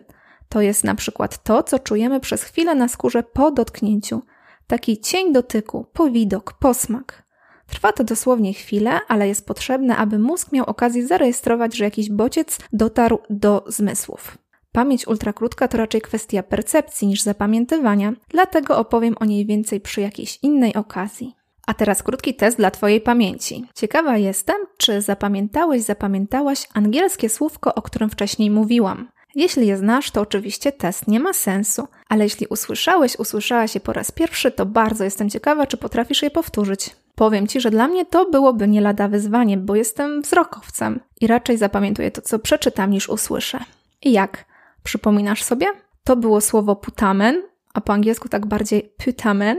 To 0.49 0.61
jest 0.61 0.83
na 0.83 0.95
przykład 0.95 1.43
to, 1.43 1.63
co 1.63 1.79
czujemy 1.79 2.19
przez 2.19 2.43
chwilę 2.43 2.75
na 2.75 2.87
skórze 2.87 3.23
po 3.23 3.51
dotknięciu. 3.51 4.21
Taki 4.67 4.99
cień 4.99 5.33
dotyku, 5.33 5.85
powidok, 5.93 6.53
posmak. 6.53 7.23
Trwa 7.67 7.91
to 7.91 8.03
dosłownie 8.03 8.53
chwilę, 8.53 8.99
ale 9.07 9.27
jest 9.27 9.47
potrzebne, 9.47 9.97
aby 9.97 10.19
mózg 10.19 10.51
miał 10.51 10.65
okazję 10.65 11.07
zarejestrować, 11.07 11.75
że 11.75 11.83
jakiś 11.83 12.09
bociec 12.09 12.57
dotarł 12.73 13.19
do 13.29 13.63
zmysłów. 13.67 14.37
Pamięć 14.71 15.07
ultrakrótka 15.07 15.67
to 15.67 15.77
raczej 15.77 16.01
kwestia 16.01 16.43
percepcji 16.43 17.07
niż 17.07 17.21
zapamiętywania, 17.21 18.13
dlatego 18.29 18.77
opowiem 18.77 19.15
o 19.19 19.25
niej 19.25 19.45
więcej 19.45 19.81
przy 19.81 20.01
jakiejś 20.01 20.39
innej 20.41 20.75
okazji. 20.75 21.38
A 21.69 21.73
teraz 21.73 22.03
krótki 22.03 22.33
test 22.33 22.57
dla 22.57 22.71
Twojej 22.71 23.01
pamięci. 23.01 23.65
Ciekawa 23.75 24.17
jestem, 24.17 24.55
czy 24.77 25.01
zapamiętałeś, 25.01 25.81
zapamiętałaś 25.83 26.67
angielskie 26.73 27.29
słówko, 27.29 27.75
o 27.75 27.81
którym 27.81 28.09
wcześniej 28.09 28.51
mówiłam. 28.51 29.07
Jeśli 29.35 29.67
je 29.67 29.77
znasz, 29.77 30.11
to 30.11 30.21
oczywiście 30.21 30.71
test 30.71 31.07
nie 31.07 31.19
ma 31.19 31.33
sensu, 31.33 31.87
ale 32.07 32.23
jeśli 32.23 32.47
usłyszałeś, 32.47 33.19
usłyszałaś 33.19 33.75
je 33.75 33.81
po 33.81 33.93
raz 33.93 34.11
pierwszy, 34.11 34.51
to 34.51 34.65
bardzo 34.65 35.03
jestem 35.03 35.29
ciekawa, 35.29 35.67
czy 35.67 35.77
potrafisz 35.77 36.21
je 36.21 36.31
powtórzyć. 36.31 36.95
Powiem 37.15 37.47
Ci, 37.47 37.61
że 37.61 37.71
dla 37.71 37.87
mnie 37.87 38.05
to 38.05 38.29
byłoby 38.29 38.67
nie 38.67 38.81
lada 38.81 39.07
wyzwanie, 39.07 39.57
bo 39.57 39.75
jestem 39.75 40.21
wzrokowcem 40.21 40.99
i 41.21 41.27
raczej 41.27 41.57
zapamiętuję 41.57 42.11
to, 42.11 42.21
co 42.21 42.39
przeczytam, 42.39 42.91
niż 42.91 43.09
usłyszę. 43.09 43.59
I 44.03 44.11
jak? 44.11 44.45
Przypominasz 44.83 45.43
sobie? 45.43 45.65
To 46.03 46.15
było 46.15 46.41
słowo 46.41 46.75
putamen, 46.75 47.41
a 47.73 47.81
po 47.81 47.93
angielsku 47.93 48.29
tak 48.29 48.45
bardziej 48.45 48.93
putamen, 48.97 49.57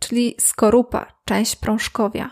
czyli 0.00 0.34
skorupa, 0.38 1.06
część 1.24 1.56
prążkowia. 1.56 2.30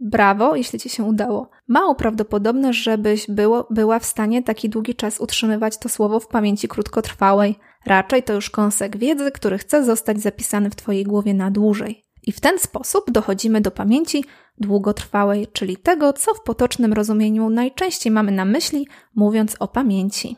Brawo, 0.00 0.56
jeśli 0.56 0.78
ci 0.78 0.88
się 0.88 1.04
udało. 1.04 1.50
Mało 1.68 1.94
prawdopodobne, 1.94 2.72
żebyś 2.72 3.26
było, 3.30 3.66
była 3.70 3.98
w 3.98 4.04
stanie 4.04 4.42
taki 4.42 4.68
długi 4.68 4.94
czas 4.94 5.20
utrzymywać 5.20 5.78
to 5.78 5.88
słowo 5.88 6.20
w 6.20 6.28
pamięci 6.28 6.68
krótkotrwałej. 6.68 7.58
Raczej 7.86 8.22
to 8.22 8.32
już 8.32 8.50
kąsek 8.50 8.96
wiedzy, 8.96 9.30
który 9.30 9.58
chce 9.58 9.84
zostać 9.84 10.20
zapisany 10.20 10.70
w 10.70 10.76
Twojej 10.76 11.04
głowie 11.04 11.34
na 11.34 11.50
dłużej. 11.50 12.04
I 12.26 12.32
w 12.32 12.40
ten 12.40 12.58
sposób 12.58 13.10
dochodzimy 13.10 13.60
do 13.60 13.70
pamięci 13.70 14.24
długotrwałej, 14.58 15.46
czyli 15.52 15.76
tego, 15.76 16.12
co 16.12 16.34
w 16.34 16.42
potocznym 16.42 16.92
rozumieniu 16.92 17.50
najczęściej 17.50 18.12
mamy 18.12 18.32
na 18.32 18.44
myśli, 18.44 18.88
mówiąc 19.14 19.56
o 19.60 19.68
pamięci. 19.68 20.36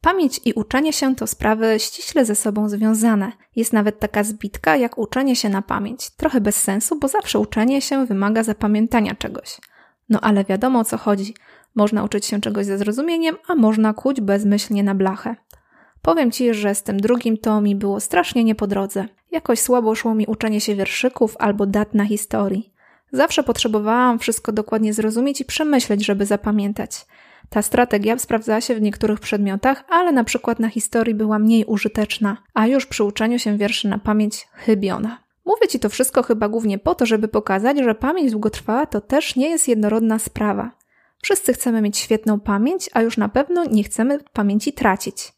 Pamięć 0.00 0.40
i 0.44 0.52
uczenie 0.52 0.92
się 0.92 1.16
to 1.16 1.26
sprawy 1.26 1.74
ściśle 1.78 2.24
ze 2.24 2.34
sobą 2.34 2.68
związane. 2.68 3.32
Jest 3.56 3.72
nawet 3.72 4.00
taka 4.00 4.24
zbitka 4.24 4.76
jak 4.76 4.98
uczenie 4.98 5.36
się 5.36 5.48
na 5.48 5.62
pamięć. 5.62 6.10
Trochę 6.10 6.40
bez 6.40 6.56
sensu, 6.56 6.98
bo 6.98 7.08
zawsze 7.08 7.38
uczenie 7.38 7.80
się 7.80 8.06
wymaga 8.06 8.42
zapamiętania 8.42 9.14
czegoś. 9.14 9.58
No 10.08 10.20
ale 10.20 10.44
wiadomo 10.44 10.78
o 10.78 10.84
co 10.84 10.98
chodzi. 10.98 11.34
Można 11.74 12.04
uczyć 12.04 12.26
się 12.26 12.40
czegoś 12.40 12.66
ze 12.66 12.78
zrozumieniem, 12.78 13.36
a 13.48 13.54
można 13.54 13.92
kuć 13.94 14.20
bezmyślnie 14.20 14.82
na 14.82 14.94
blachę. 14.94 15.36
Powiem 16.02 16.30
ci, 16.30 16.54
że 16.54 16.74
z 16.74 16.82
tym 16.82 17.00
drugim 17.00 17.36
to 17.38 17.60
mi 17.60 17.76
było 17.76 18.00
strasznie 18.00 18.44
nie 18.44 18.54
po 18.54 18.66
drodze. 18.66 19.08
Jakoś 19.30 19.58
słabo 19.58 19.94
szło 19.94 20.14
mi 20.14 20.26
uczenie 20.26 20.60
się 20.60 20.74
wierszyków 20.74 21.36
albo 21.38 21.66
dat 21.66 21.94
na 21.94 22.04
historii. 22.04 22.72
Zawsze 23.12 23.42
potrzebowałam 23.42 24.18
wszystko 24.18 24.52
dokładnie 24.52 24.92
zrozumieć 24.92 25.40
i 25.40 25.44
przemyśleć, 25.44 26.04
żeby 26.04 26.26
zapamiętać. 26.26 27.06
Ta 27.50 27.62
strategia 27.62 28.18
sprawdzała 28.18 28.60
się 28.60 28.74
w 28.74 28.82
niektórych 28.82 29.20
przedmiotach, 29.20 29.84
ale 29.88 30.12
na 30.12 30.24
przykład 30.24 30.58
na 30.58 30.68
historii 30.68 31.14
była 31.14 31.38
mniej 31.38 31.64
użyteczna, 31.64 32.36
a 32.54 32.66
już 32.66 32.86
przy 32.86 33.04
uczeniu 33.04 33.38
się 33.38 33.56
wierszy 33.56 33.88
na 33.88 33.98
pamięć 33.98 34.48
chybiona. 34.52 35.18
Mówię 35.44 35.68
Ci 35.68 35.80
to 35.80 35.88
wszystko 35.88 36.22
chyba 36.22 36.48
głównie 36.48 36.78
po 36.78 36.94
to, 36.94 37.06
żeby 37.06 37.28
pokazać, 37.28 37.78
że 37.78 37.94
pamięć 37.94 38.30
długotrwała 38.30 38.86
to 38.86 39.00
też 39.00 39.36
nie 39.36 39.50
jest 39.50 39.68
jednorodna 39.68 40.18
sprawa. 40.18 40.70
Wszyscy 41.22 41.52
chcemy 41.52 41.82
mieć 41.82 41.98
świetną 41.98 42.40
pamięć, 42.40 42.90
a 42.92 43.02
już 43.02 43.16
na 43.16 43.28
pewno 43.28 43.64
nie 43.64 43.84
chcemy 43.84 44.18
pamięci 44.32 44.72
tracić. 44.72 45.32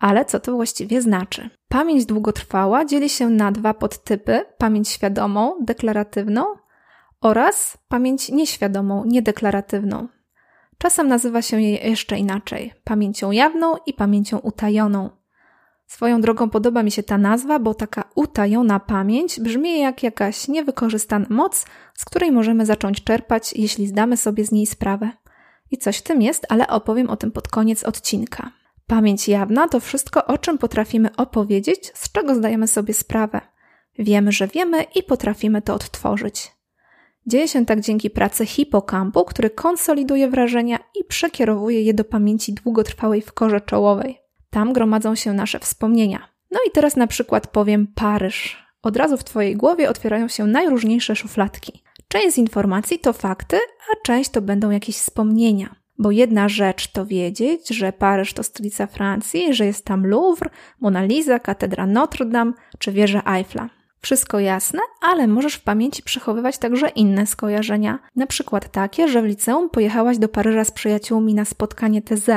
Ale 0.00 0.24
co 0.24 0.40
to 0.40 0.52
właściwie 0.52 1.02
znaczy? 1.02 1.50
Pamięć 1.68 2.06
długotrwała 2.06 2.84
dzieli 2.84 3.08
się 3.08 3.28
na 3.28 3.52
dwa 3.52 3.74
podtypy: 3.74 4.44
pamięć 4.58 4.88
świadomą, 4.88 5.56
deklaratywną 5.60 6.44
oraz 7.20 7.78
pamięć 7.88 8.28
nieświadomą, 8.28 9.04
niedeklaratywną. 9.04 10.08
Czasem 10.84 11.08
nazywa 11.08 11.42
się 11.42 11.62
je 11.62 11.76
jeszcze 11.76 12.18
inaczej 12.18 12.72
pamięcią 12.84 13.30
jawną 13.30 13.76
i 13.86 13.92
pamięcią 13.92 14.38
utajoną. 14.38 15.10
Swoją 15.86 16.20
drogą 16.20 16.50
podoba 16.50 16.82
mi 16.82 16.90
się 16.90 17.02
ta 17.02 17.18
nazwa, 17.18 17.58
bo 17.58 17.74
taka 17.74 18.04
utajona 18.14 18.80
pamięć 18.80 19.40
brzmi 19.40 19.80
jak 19.80 20.02
jakaś 20.02 20.48
niewykorzystana 20.48 21.26
moc, 21.30 21.66
z 21.94 22.04
której 22.04 22.32
możemy 22.32 22.66
zacząć 22.66 23.04
czerpać, 23.04 23.52
jeśli 23.52 23.86
zdamy 23.86 24.16
sobie 24.16 24.44
z 24.44 24.52
niej 24.52 24.66
sprawę. 24.66 25.10
I 25.70 25.78
coś 25.78 25.98
w 25.98 26.02
tym 26.02 26.22
jest, 26.22 26.46
ale 26.48 26.68
opowiem 26.68 27.10
o 27.10 27.16
tym 27.16 27.30
pod 27.30 27.48
koniec 27.48 27.84
odcinka. 27.84 28.50
Pamięć 28.86 29.28
jawna 29.28 29.68
to 29.68 29.80
wszystko, 29.80 30.26
o 30.26 30.38
czym 30.38 30.58
potrafimy 30.58 31.16
opowiedzieć, 31.16 31.92
z 31.94 32.12
czego 32.12 32.34
zdajemy 32.34 32.68
sobie 32.68 32.94
sprawę. 32.94 33.40
Wiemy, 33.98 34.32
że 34.32 34.48
wiemy 34.48 34.82
i 34.82 35.02
potrafimy 35.02 35.62
to 35.62 35.74
odtworzyć. 35.74 36.53
Dzieje 37.26 37.48
się 37.48 37.66
tak 37.66 37.80
dzięki 37.80 38.10
pracy 38.10 38.46
hipokampu, 38.46 39.24
który 39.24 39.50
konsoliduje 39.50 40.28
wrażenia 40.28 40.78
i 41.00 41.04
przekierowuje 41.04 41.82
je 41.82 41.94
do 41.94 42.04
pamięci 42.04 42.52
długotrwałej 42.52 43.22
w 43.22 43.32
korze 43.32 43.60
czołowej. 43.60 44.18
Tam 44.50 44.72
gromadzą 44.72 45.14
się 45.14 45.32
nasze 45.32 45.58
wspomnienia. 45.58 46.28
No 46.50 46.58
i 46.68 46.70
teraz 46.70 46.96
na 46.96 47.06
przykład 47.06 47.46
powiem 47.46 47.86
Paryż. 47.94 48.64
Od 48.82 48.96
razu 48.96 49.16
w 49.16 49.24
Twojej 49.24 49.56
głowie 49.56 49.90
otwierają 49.90 50.28
się 50.28 50.46
najróżniejsze 50.46 51.16
szufladki. 51.16 51.82
Część 52.08 52.34
z 52.34 52.38
informacji 52.38 52.98
to 52.98 53.12
fakty, 53.12 53.56
a 53.56 54.06
część 54.06 54.30
to 54.30 54.42
będą 54.42 54.70
jakieś 54.70 54.96
wspomnienia. 54.96 55.76
Bo 55.98 56.10
jedna 56.10 56.48
rzecz 56.48 56.92
to 56.92 57.06
wiedzieć, 57.06 57.68
że 57.68 57.92
Paryż 57.92 58.32
to 58.32 58.42
stolica 58.42 58.86
Francji, 58.86 59.54
że 59.54 59.66
jest 59.66 59.84
tam 59.84 60.06
Louvre, 60.06 60.50
Mona 60.80 61.02
Lisa, 61.04 61.38
katedra 61.38 61.86
Notre 61.86 62.26
Dame 62.26 62.52
czy 62.78 62.92
wieża 62.92 63.22
Eiffla. 63.36 63.70
Wszystko 64.04 64.40
jasne, 64.40 64.80
ale 65.00 65.26
możesz 65.26 65.54
w 65.54 65.62
pamięci 65.62 66.02
przechowywać 66.02 66.58
także 66.58 66.88
inne 66.88 67.26
skojarzenia. 67.26 67.98
Na 68.16 68.26
przykład 68.26 68.72
takie, 68.72 69.08
że 69.08 69.22
w 69.22 69.24
liceum 69.24 69.70
pojechałaś 69.70 70.18
do 70.18 70.28
Paryża 70.28 70.64
z 70.64 70.70
przyjaciółmi 70.70 71.34
na 71.34 71.44
spotkanie 71.44 72.02
TZ. 72.02 72.30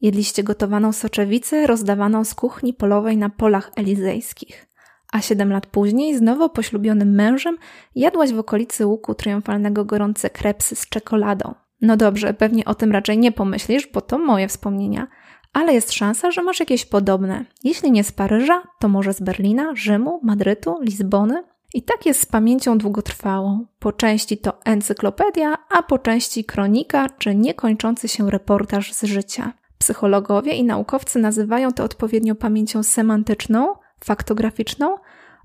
Jedliście 0.00 0.42
gotowaną 0.42 0.92
soczewicę 0.92 1.66
rozdawaną 1.66 2.24
z 2.24 2.34
kuchni 2.34 2.74
polowej 2.74 3.16
na 3.16 3.28
polach 3.28 3.70
elizejskich. 3.76 4.66
A 5.12 5.20
siedem 5.20 5.52
lat 5.52 5.66
później 5.66 6.16
z 6.16 6.20
nowo 6.20 6.48
poślubionym 6.48 7.14
mężem 7.14 7.56
jadłaś 7.94 8.32
w 8.32 8.38
okolicy 8.38 8.86
łuku 8.86 9.14
triumfalnego 9.14 9.84
gorące 9.84 10.30
krepsy 10.30 10.76
z 10.76 10.88
czekoladą. 10.88 11.54
No 11.80 11.96
dobrze, 11.96 12.34
pewnie 12.34 12.64
o 12.64 12.74
tym 12.74 12.92
raczej 12.92 13.18
nie 13.18 13.32
pomyślisz, 13.32 13.86
bo 13.86 14.00
to 14.00 14.18
moje 14.18 14.48
wspomnienia– 14.48 15.06
ale 15.54 15.74
jest 15.74 15.92
szansa, 15.92 16.30
że 16.30 16.42
masz 16.42 16.60
jakieś 16.60 16.84
podobne. 16.84 17.44
Jeśli 17.64 17.92
nie 17.92 18.04
z 18.04 18.12
Paryża, 18.12 18.62
to 18.78 18.88
może 18.88 19.14
z 19.14 19.20
Berlina, 19.20 19.74
Rzymu, 19.74 20.20
Madrytu, 20.22 20.78
Lizbony. 20.80 21.44
I 21.74 21.82
tak 21.82 22.06
jest 22.06 22.20
z 22.20 22.26
pamięcią 22.26 22.78
długotrwałą. 22.78 23.66
Po 23.78 23.92
części 23.92 24.38
to 24.38 24.64
encyklopedia, 24.64 25.58
a 25.70 25.82
po 25.82 25.98
części 25.98 26.44
kronika 26.44 27.08
czy 27.18 27.34
niekończący 27.34 28.08
się 28.08 28.30
reportaż 28.30 28.92
z 28.92 29.02
życia. 29.02 29.52
Psychologowie 29.78 30.52
i 30.52 30.64
naukowcy 30.64 31.18
nazywają 31.18 31.72
to 31.72 31.84
odpowiednio 31.84 32.34
pamięcią 32.34 32.82
semantyczną, 32.82 33.74
faktograficzną 34.04 34.96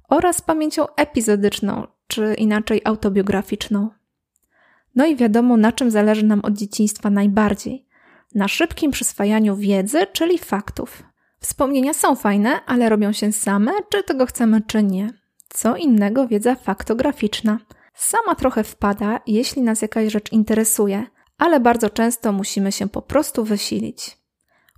oraz 0.09 0.41
pamięcią 0.41 0.85
epizodyczną, 0.95 1.87
czy 2.07 2.33
inaczej 2.37 2.81
autobiograficzną. 2.83 3.89
No 4.95 5.05
i 5.05 5.15
wiadomo, 5.15 5.57
na 5.57 5.71
czym 5.71 5.91
zależy 5.91 6.25
nam 6.25 6.39
od 6.43 6.53
dzieciństwa 6.53 7.09
najbardziej 7.09 7.88
na 8.35 8.47
szybkim 8.47 8.91
przyswajaniu 8.91 9.55
wiedzy, 9.55 10.07
czyli 10.13 10.37
faktów. 10.37 11.03
Wspomnienia 11.39 11.93
są 11.93 12.15
fajne, 12.15 12.65
ale 12.65 12.89
robią 12.89 13.11
się 13.11 13.31
same, 13.31 13.71
czy 13.89 14.03
tego 14.03 14.25
chcemy, 14.25 14.61
czy 14.67 14.83
nie. 14.83 15.09
Co 15.49 15.75
innego 15.75 16.27
wiedza 16.27 16.55
faktograficzna. 16.55 17.59
Sama 17.93 18.35
trochę 18.35 18.63
wpada, 18.63 19.19
jeśli 19.27 19.61
nas 19.61 19.81
jakaś 19.81 20.11
rzecz 20.11 20.31
interesuje, 20.31 21.05
ale 21.37 21.59
bardzo 21.59 21.89
często 21.89 22.31
musimy 22.31 22.71
się 22.71 22.89
po 22.89 23.01
prostu 23.01 23.43
wysilić. 23.43 24.17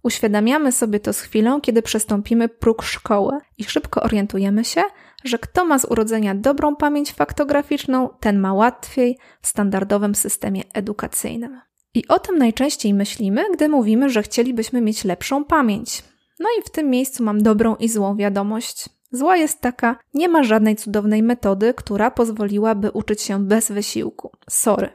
Uświadamiamy 0.04 0.72
sobie 0.72 1.00
to 1.00 1.14
z 1.14 1.22
chwilą, 1.22 1.62
kiedy 1.62 1.82
przestąpimy 1.82 2.50
próg 2.50 2.84
szkoły 2.84 3.38
i 3.58 3.64
szybko 3.64 4.04
orientujemy 4.04 4.66
się, 4.66 4.82
że 5.24 5.40
kto 5.40 5.66
ma 5.66 5.80
z 5.80 5.86
urodzenia 5.86 6.36
dobrą 6.36 6.76
pamięć 6.76 7.12
faktograficzną, 7.12 8.10
ten 8.20 8.40
ma 8.40 8.54
łatwiej 8.54 9.18
w 9.42 9.48
standardowym 9.48 10.16
systemie 10.16 10.64
edukacyjnym. 10.74 11.62
I 11.94 12.08
o 12.08 12.20
tym 12.20 12.38
najczęściej 12.38 12.94
myślimy, 12.94 13.46
gdy 13.54 13.70
mówimy, 13.70 14.10
że 14.10 14.24
chcielibyśmy 14.24 14.82
mieć 14.82 15.04
lepszą 15.06 15.46
pamięć. 15.46 16.04
No 16.40 16.50
i 16.60 16.62
w 16.64 16.70
tym 16.70 16.90
miejscu 16.90 17.24
mam 17.24 17.44
dobrą 17.44 17.76
i 17.76 17.90
złą 17.90 18.18
wiadomość. 18.18 18.90
Zła 19.12 19.38
jest 19.38 19.62
taka, 19.62 19.96
nie 20.14 20.30
ma 20.30 20.44
żadnej 20.44 20.76
cudownej 20.76 21.24
metody, 21.24 21.74
która 21.74 22.12
pozwoliłaby 22.12 22.92
uczyć 22.92 23.22
się 23.22 23.46
bez 23.46 23.72
wysiłku. 23.72 24.32
Sorry. 24.50 24.90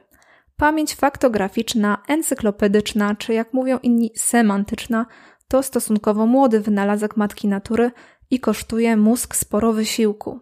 Pamięć 0.56 0.94
faktograficzna, 0.94 2.02
encyklopedyczna, 2.08 3.14
czy 3.14 3.32
jak 3.32 3.52
mówią 3.52 3.78
inni, 3.82 4.10
semantyczna, 4.14 5.06
to 5.48 5.62
stosunkowo 5.62 6.26
młody 6.26 6.60
wynalazek 6.60 7.16
matki 7.16 7.48
natury 7.48 7.90
i 8.30 8.40
kosztuje 8.40 8.96
mózg 8.96 9.34
sporo 9.34 9.72
wysiłku. 9.72 10.40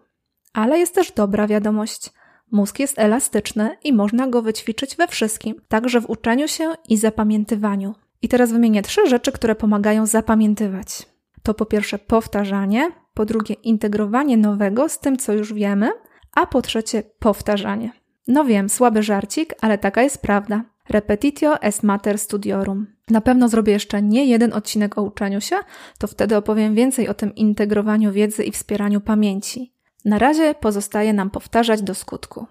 Ale 0.53 0.79
jest 0.79 0.95
też 0.95 1.11
dobra 1.11 1.47
wiadomość. 1.47 2.09
Mózg 2.55 2.79
jest 2.79 2.99
elastyczny 2.99 3.77
i 3.83 3.93
można 3.93 4.27
go 4.27 4.41
wyćwiczyć 4.41 4.95
we 4.95 5.07
wszystkim, 5.07 5.55
także 5.67 6.01
w 6.01 6.09
uczeniu 6.09 6.47
się 6.47 6.73
i 6.89 6.97
zapamiętywaniu. 6.97 7.95
I 8.21 8.27
teraz 8.27 8.51
wymienię 8.51 8.81
trzy 8.81 9.09
rzeczy, 9.09 9.31
które 9.31 9.55
pomagają 9.55 10.05
zapamiętywać. 10.05 11.07
To 11.43 11.53
po 11.53 11.65
pierwsze 11.65 11.99
powtarzanie, 11.99 12.91
po 13.13 13.25
drugie 13.25 13.55
integrowanie 13.55 14.37
nowego 14.37 14.89
z 14.89 14.99
tym, 14.99 15.17
co 15.17 15.33
już 15.33 15.53
wiemy, 15.53 15.91
a 16.35 16.45
po 16.45 16.61
trzecie 16.61 17.03
powtarzanie. 17.19 17.91
No 18.27 18.45
wiem, 18.45 18.69
słaby 18.69 19.03
żarcik, 19.03 19.53
ale 19.61 19.77
taka 19.77 20.01
jest 20.01 20.21
prawda. 20.21 20.63
Repetitio 20.89 21.61
est 21.61 21.83
mater 21.83 22.19
studiorum. 22.19 22.87
Na 23.09 23.21
pewno 23.21 23.49
zrobię 23.49 23.73
jeszcze 23.73 24.01
nie 24.01 24.25
jeden 24.25 24.53
odcinek 24.53 24.97
o 24.97 25.01
uczeniu 25.01 25.41
się, 25.41 25.55
to 25.99 26.07
wtedy 26.07 26.37
opowiem 26.37 26.75
więcej 26.75 27.07
o 27.07 27.13
tym 27.13 27.35
integrowaniu 27.35 28.11
wiedzy 28.11 28.43
i 28.43 28.51
wspieraniu 28.51 29.01
pamięci. 29.01 29.74
Na 30.05 30.19
razie 30.19 30.55
pozostaje 30.55 31.13
nam 31.13 31.29
powtarzać 31.29 31.81
do 31.81 31.95
skutku. 31.95 32.47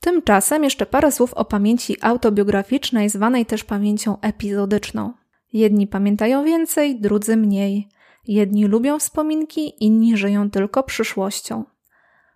Tymczasem 0.00 0.64
jeszcze 0.64 0.86
parę 0.86 1.12
słów 1.12 1.34
o 1.34 1.44
pamięci 1.44 1.96
autobiograficznej, 2.00 3.08
zwanej 3.08 3.46
też 3.46 3.64
pamięcią 3.64 4.20
epizodyczną. 4.20 5.12
Jedni 5.52 5.86
pamiętają 5.86 6.44
więcej, 6.44 7.00
drudzy 7.00 7.36
mniej. 7.36 7.88
Jedni 8.26 8.64
lubią 8.64 8.98
wspominki, 8.98 9.84
inni 9.84 10.16
żyją 10.16 10.50
tylko 10.50 10.82
przyszłością. 10.82 11.64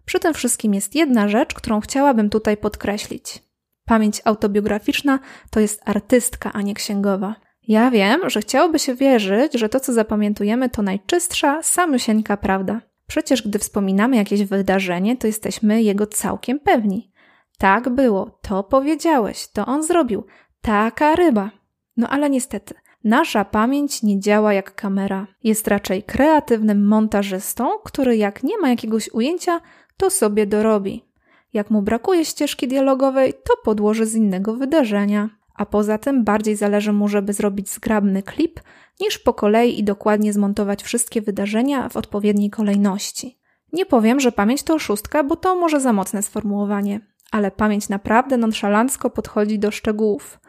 Przy 0.05 0.21
tym 0.21 0.35
wszystkim 0.35 0.75
jest 0.75 0.95
jedna 0.95 1.29
rzecz, 1.29 1.55
którą 1.55 1.81
chciałabym 1.81 2.31
tutaj 2.31 2.57
podkreślić. 2.57 3.43
Pamięć 3.85 4.21
autobiograficzna 4.25 5.19
to 5.51 5.61
jest 5.61 5.83
artystka, 5.85 6.53
a 6.53 6.63
nie 6.63 6.75
księgowa. 6.75 7.35
Ja 7.69 7.91
wiem, 7.91 8.31
że 8.31 8.41
chciałoby 8.41 8.79
się 8.79 8.95
wierzyć, 8.95 9.55
że 9.55 9.69
to, 9.69 9.81
co 9.81 9.93
zapamiętujemy, 9.93 10.71
to 10.71 10.83
najczystsza, 10.83 11.63
samysieńka 11.63 12.37
prawda. 12.37 12.81
Przecież 13.07 13.43
gdy 13.43 13.59
wspominamy 13.59 14.17
jakieś 14.17 14.45
wydarzenie, 14.45 15.17
to 15.17 15.27
jesteśmy 15.27 15.83
jego 15.83 16.07
całkiem 16.07 16.61
pewni. 16.61 17.13
Tak 17.59 17.89
było, 17.89 18.39
to 18.43 18.63
powiedziałeś, 18.63 19.49
to 19.49 19.67
on 19.67 19.83
zrobił, 19.83 20.25
taka 20.61 21.17
ryba. 21.17 21.51
No 21.97 22.09
ale 22.09 22.31
niestety, 22.31 22.75
nasza 23.05 23.45
pamięć 23.45 24.03
nie 24.03 24.21
działa 24.21 24.53
jak 24.53 24.75
kamera. 24.75 25.27
Jest 25.43 25.69
raczej 25.69 26.03
kreatywnym 26.03 26.87
montażystą, 26.87 27.69
który 27.85 28.17
jak 28.17 28.43
nie 28.43 28.59
ma 28.59 28.69
jakiegoś 28.69 29.11
ujęcia, 29.13 29.61
to 29.97 30.11
sobie 30.11 30.47
dorobi. 30.47 31.05
Jak 31.53 31.71
mu 31.71 31.83
brakuje 31.83 32.25
ścieżki 32.25 32.69
dialogowej, 32.69 33.33
to 33.33 33.55
podłoży 33.65 34.07
z 34.07 34.15
innego 34.15 34.55
wydarzenia. 34.55 35.31
A 35.55 35.67
poza 35.67 35.99
tym 35.99 36.25
bardziej 36.25 36.57
zależy 36.57 36.93
mu, 36.93 37.09
żeby 37.09 37.33
zrobić 37.33 37.71
zgrabny 37.71 38.23
klip, 38.23 38.61
niż 39.01 39.19
po 39.19 39.35
kolei 39.35 39.79
i 39.79 39.85
dokładnie 39.85 40.33
zmontować 40.33 40.83
wszystkie 40.83 41.23
wydarzenia 41.23 41.89
w 41.89 41.97
odpowiedniej 41.97 42.51
kolejności. 42.51 43.39
Nie 43.73 43.87
powiem, 43.87 44.21
że 44.21 44.33
pamięć 44.33 44.63
to 44.63 44.75
oszustka, 44.75 45.25
bo 45.25 45.37
to 45.37 45.57
może 45.57 45.81
za 45.81 45.93
mocne 45.93 46.23
sformułowanie, 46.23 47.01
ale 47.31 47.51
pamięć 47.51 47.89
naprawdę 47.89 48.37
nonszalancko 48.37 49.11
podchodzi 49.11 49.59
do 49.59 49.71
szczegółów. 49.71 50.41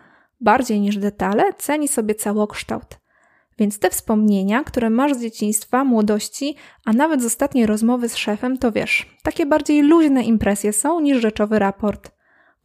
Bardziej 0.41 0.80
niż 0.80 0.98
detale 0.98 1.54
ceni 1.54 1.88
sobie 1.88 2.15
całokształt. 2.15 3.00
Więc 3.58 3.80
te 3.80 3.89
wspomnienia, 3.89 4.63
które 4.63 4.89
masz 4.89 5.13
z 5.13 5.22
dzieciństwa, 5.22 5.84
młodości, 5.84 6.56
a 6.86 6.94
nawet 6.94 7.22
z 7.22 7.26
ostatniej 7.26 7.65
rozmowy 7.65 8.10
z 8.10 8.15
szefem, 8.15 8.58
to 8.58 8.72
wiesz, 8.72 9.18
takie 9.24 9.46
bardziej 9.46 9.82
luźne 9.82 10.24
impresje 10.24 10.74
są 10.74 11.00
niż 11.00 11.22
rzeczowy 11.22 11.60
raport. 11.60 12.14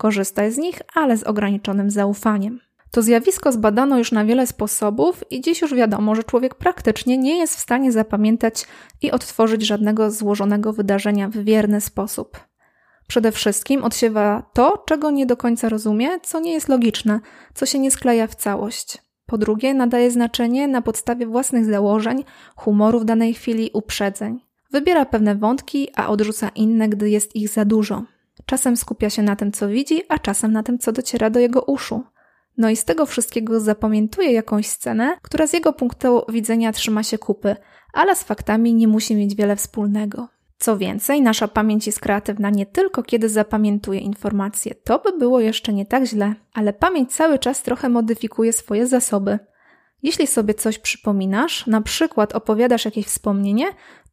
Korzystaj 0.00 0.52
z 0.52 0.58
nich, 0.58 0.82
ale 0.94 1.16
z 1.16 1.22
ograniczonym 1.22 1.90
zaufaniem. 1.90 2.60
To 2.90 3.02
zjawisko 3.02 3.52
zbadano 3.52 3.98
już 3.98 4.12
na 4.12 4.24
wiele 4.24 4.46
sposobów 4.46 5.24
i 5.30 5.40
dziś 5.40 5.60
już 5.62 5.74
wiadomo, 5.74 6.14
że 6.14 6.24
człowiek 6.24 6.54
praktycznie 6.54 7.18
nie 7.18 7.38
jest 7.38 7.56
w 7.56 7.60
stanie 7.60 7.92
zapamiętać 7.92 8.66
i 9.02 9.10
odtworzyć 9.10 9.66
żadnego 9.66 10.10
złożonego 10.10 10.72
wydarzenia 10.72 11.28
w 11.28 11.36
wierny 11.36 11.80
sposób. 11.80 12.40
Przede 13.08 13.32
wszystkim 13.32 13.84
odsiewa 13.84 14.50
to, 14.52 14.84
czego 14.86 15.10
nie 15.10 15.26
do 15.26 15.36
końca 15.36 15.68
rozumie, 15.68 16.20
co 16.22 16.40
nie 16.40 16.52
jest 16.52 16.68
logiczne, 16.68 17.20
co 17.54 17.66
się 17.66 17.78
nie 17.78 17.90
skleja 17.90 18.26
w 18.26 18.34
całość. 18.34 18.98
Po 19.26 19.38
drugie, 19.38 19.74
nadaje 19.74 20.10
znaczenie 20.10 20.68
na 20.68 20.82
podstawie 20.82 21.26
własnych 21.26 21.64
założeń, 21.64 22.24
humoru 22.56 23.00
w 23.00 23.04
danej 23.04 23.34
chwili, 23.34 23.70
uprzedzeń. 23.72 24.40
Wybiera 24.70 25.04
pewne 25.04 25.34
wątki, 25.34 25.88
a 25.96 26.08
odrzuca 26.08 26.48
inne, 26.48 26.88
gdy 26.88 27.10
jest 27.10 27.36
ich 27.36 27.48
za 27.48 27.64
dużo. 27.64 28.02
Czasem 28.50 28.76
skupia 28.76 29.10
się 29.10 29.22
na 29.22 29.36
tym, 29.36 29.52
co 29.52 29.68
widzi, 29.68 30.02
a 30.08 30.18
czasem 30.18 30.52
na 30.52 30.62
tym, 30.62 30.78
co 30.78 30.92
dociera 30.92 31.30
do 31.30 31.40
jego 31.40 31.62
uszu. 31.62 32.02
No 32.56 32.70
i 32.70 32.76
z 32.76 32.84
tego 32.84 33.06
wszystkiego 33.06 33.60
zapamiętuje 33.60 34.32
jakąś 34.32 34.66
scenę, 34.66 35.16
która 35.22 35.46
z 35.46 35.52
jego 35.52 35.72
punktu 35.72 36.22
widzenia 36.28 36.72
trzyma 36.72 37.02
się 37.02 37.18
kupy, 37.18 37.56
ale 37.92 38.16
z 38.16 38.22
faktami 38.22 38.74
nie 38.74 38.88
musi 38.88 39.16
mieć 39.16 39.34
wiele 39.34 39.56
wspólnego. 39.56 40.28
Co 40.58 40.78
więcej, 40.78 41.22
nasza 41.22 41.48
pamięć 41.48 41.86
jest 41.86 42.00
kreatywna 42.00 42.50
nie 42.50 42.66
tylko 42.66 43.02
kiedy 43.02 43.28
zapamiętuje 43.28 44.00
informacje, 44.00 44.74
to 44.74 44.98
by 44.98 45.18
było 45.18 45.40
jeszcze 45.40 45.72
nie 45.72 45.86
tak 45.86 46.04
źle, 46.04 46.34
ale 46.54 46.72
pamięć 46.72 47.12
cały 47.12 47.38
czas 47.38 47.62
trochę 47.62 47.88
modyfikuje 47.88 48.52
swoje 48.52 48.86
zasoby. 48.86 49.38
Jeśli 50.02 50.26
sobie 50.26 50.54
coś 50.54 50.78
przypominasz, 50.78 51.66
na 51.66 51.80
przykład 51.80 52.34
opowiadasz 52.34 52.84
jakieś 52.84 53.06
wspomnienie, 53.06 53.66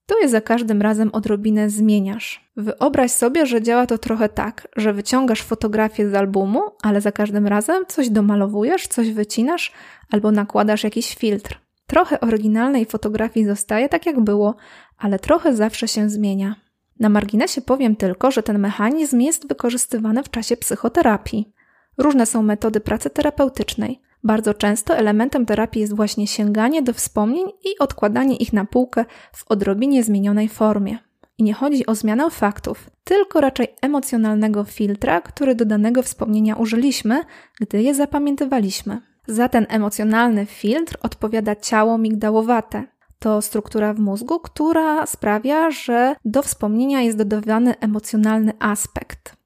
to 0.08 0.20
je 0.20 0.30
za 0.30 0.42
każdym 0.42 0.82
razem 0.82 1.10
odrobinę 1.14 1.70
zmieniasz. 1.70 2.52
Wyobraź 2.58 3.12
sobie, 3.12 3.46
że 3.46 3.62
działa 3.62 3.86
to 3.86 3.98
trochę 3.98 4.30
tak, 4.30 4.68
że 4.76 4.94
wyciągasz 4.94 5.42
fotografię 5.42 6.10
z 6.10 6.14
albumu, 6.14 6.62
ale 6.84 7.02
za 7.02 7.12
każdym 7.12 7.48
razem 7.48 7.84
coś 7.88 8.10
domalowujesz, 8.10 8.88
coś 8.88 9.12
wycinasz 9.12 9.72
albo 10.12 10.32
nakładasz 10.32 10.84
jakiś 10.84 11.16
filtr. 11.16 11.60
Trochę 11.88 12.20
oryginalnej 12.20 12.86
fotografii 12.86 13.46
zostaje 13.46 13.90
tak 13.90 14.06
jak 14.06 14.20
było, 14.20 14.56
ale 14.98 15.20
trochę 15.20 15.56
zawsze 15.56 15.88
się 15.88 16.10
zmienia. 16.10 16.56
Na 17.00 17.10
marginesie 17.10 17.62
powiem 17.62 17.96
tylko, 17.96 18.32
że 18.32 18.44
ten 18.44 18.60
mechanizm 18.60 19.20
jest 19.20 19.48
wykorzystywany 19.48 20.24
w 20.24 20.30
czasie 20.30 20.58
psychoterapii. 20.58 21.54
Różne 21.98 22.26
są 22.26 22.44
metody 22.44 22.80
pracy 22.80 23.10
terapeutycznej. 23.10 24.02
Bardzo 24.28 24.54
często 24.54 24.96
elementem 24.96 25.46
terapii 25.46 25.82
jest 25.82 25.96
właśnie 25.96 26.28
sięganie 26.28 26.82
do 26.82 26.94
wspomnień 26.94 27.48
i 27.48 27.80
odkładanie 27.80 28.36
ich 28.36 28.54
na 28.54 28.66
półkę 28.66 29.06
w 29.34 29.52
odrobinie 29.52 30.04
zmienionej 30.04 30.50
formie. 30.50 30.98
I 31.38 31.44
nie 31.44 31.54
chodzi 31.54 31.86
o 31.86 31.96
zmianę 31.96 32.30
faktów, 32.30 32.90
tylko 33.04 33.42
raczej 33.42 33.68
emocjonalnego 33.82 34.64
filtra, 34.64 35.22
który 35.22 35.56
do 35.56 35.66
danego 35.66 36.04
wspomnienia 36.04 36.56
użyliśmy, 36.56 37.22
gdy 37.62 37.82
je 37.82 37.96
zapamiętywaliśmy. 37.96 39.02
Za 39.28 39.50
ten 39.50 39.66
emocjonalny 39.70 40.46
filtr 40.46 40.98
odpowiada 41.04 41.56
ciało 41.56 41.98
migdałowate. 41.98 42.84
To 43.20 43.42
struktura 43.42 43.94
w 43.94 44.00
mózgu, 44.00 44.40
która 44.40 45.06
sprawia, 45.06 45.72
że 45.72 46.16
do 46.26 46.42
wspomnienia 46.42 47.02
jest 47.02 47.18
dodawany 47.18 47.80
emocjonalny 47.80 48.54
aspekt. 48.60 49.37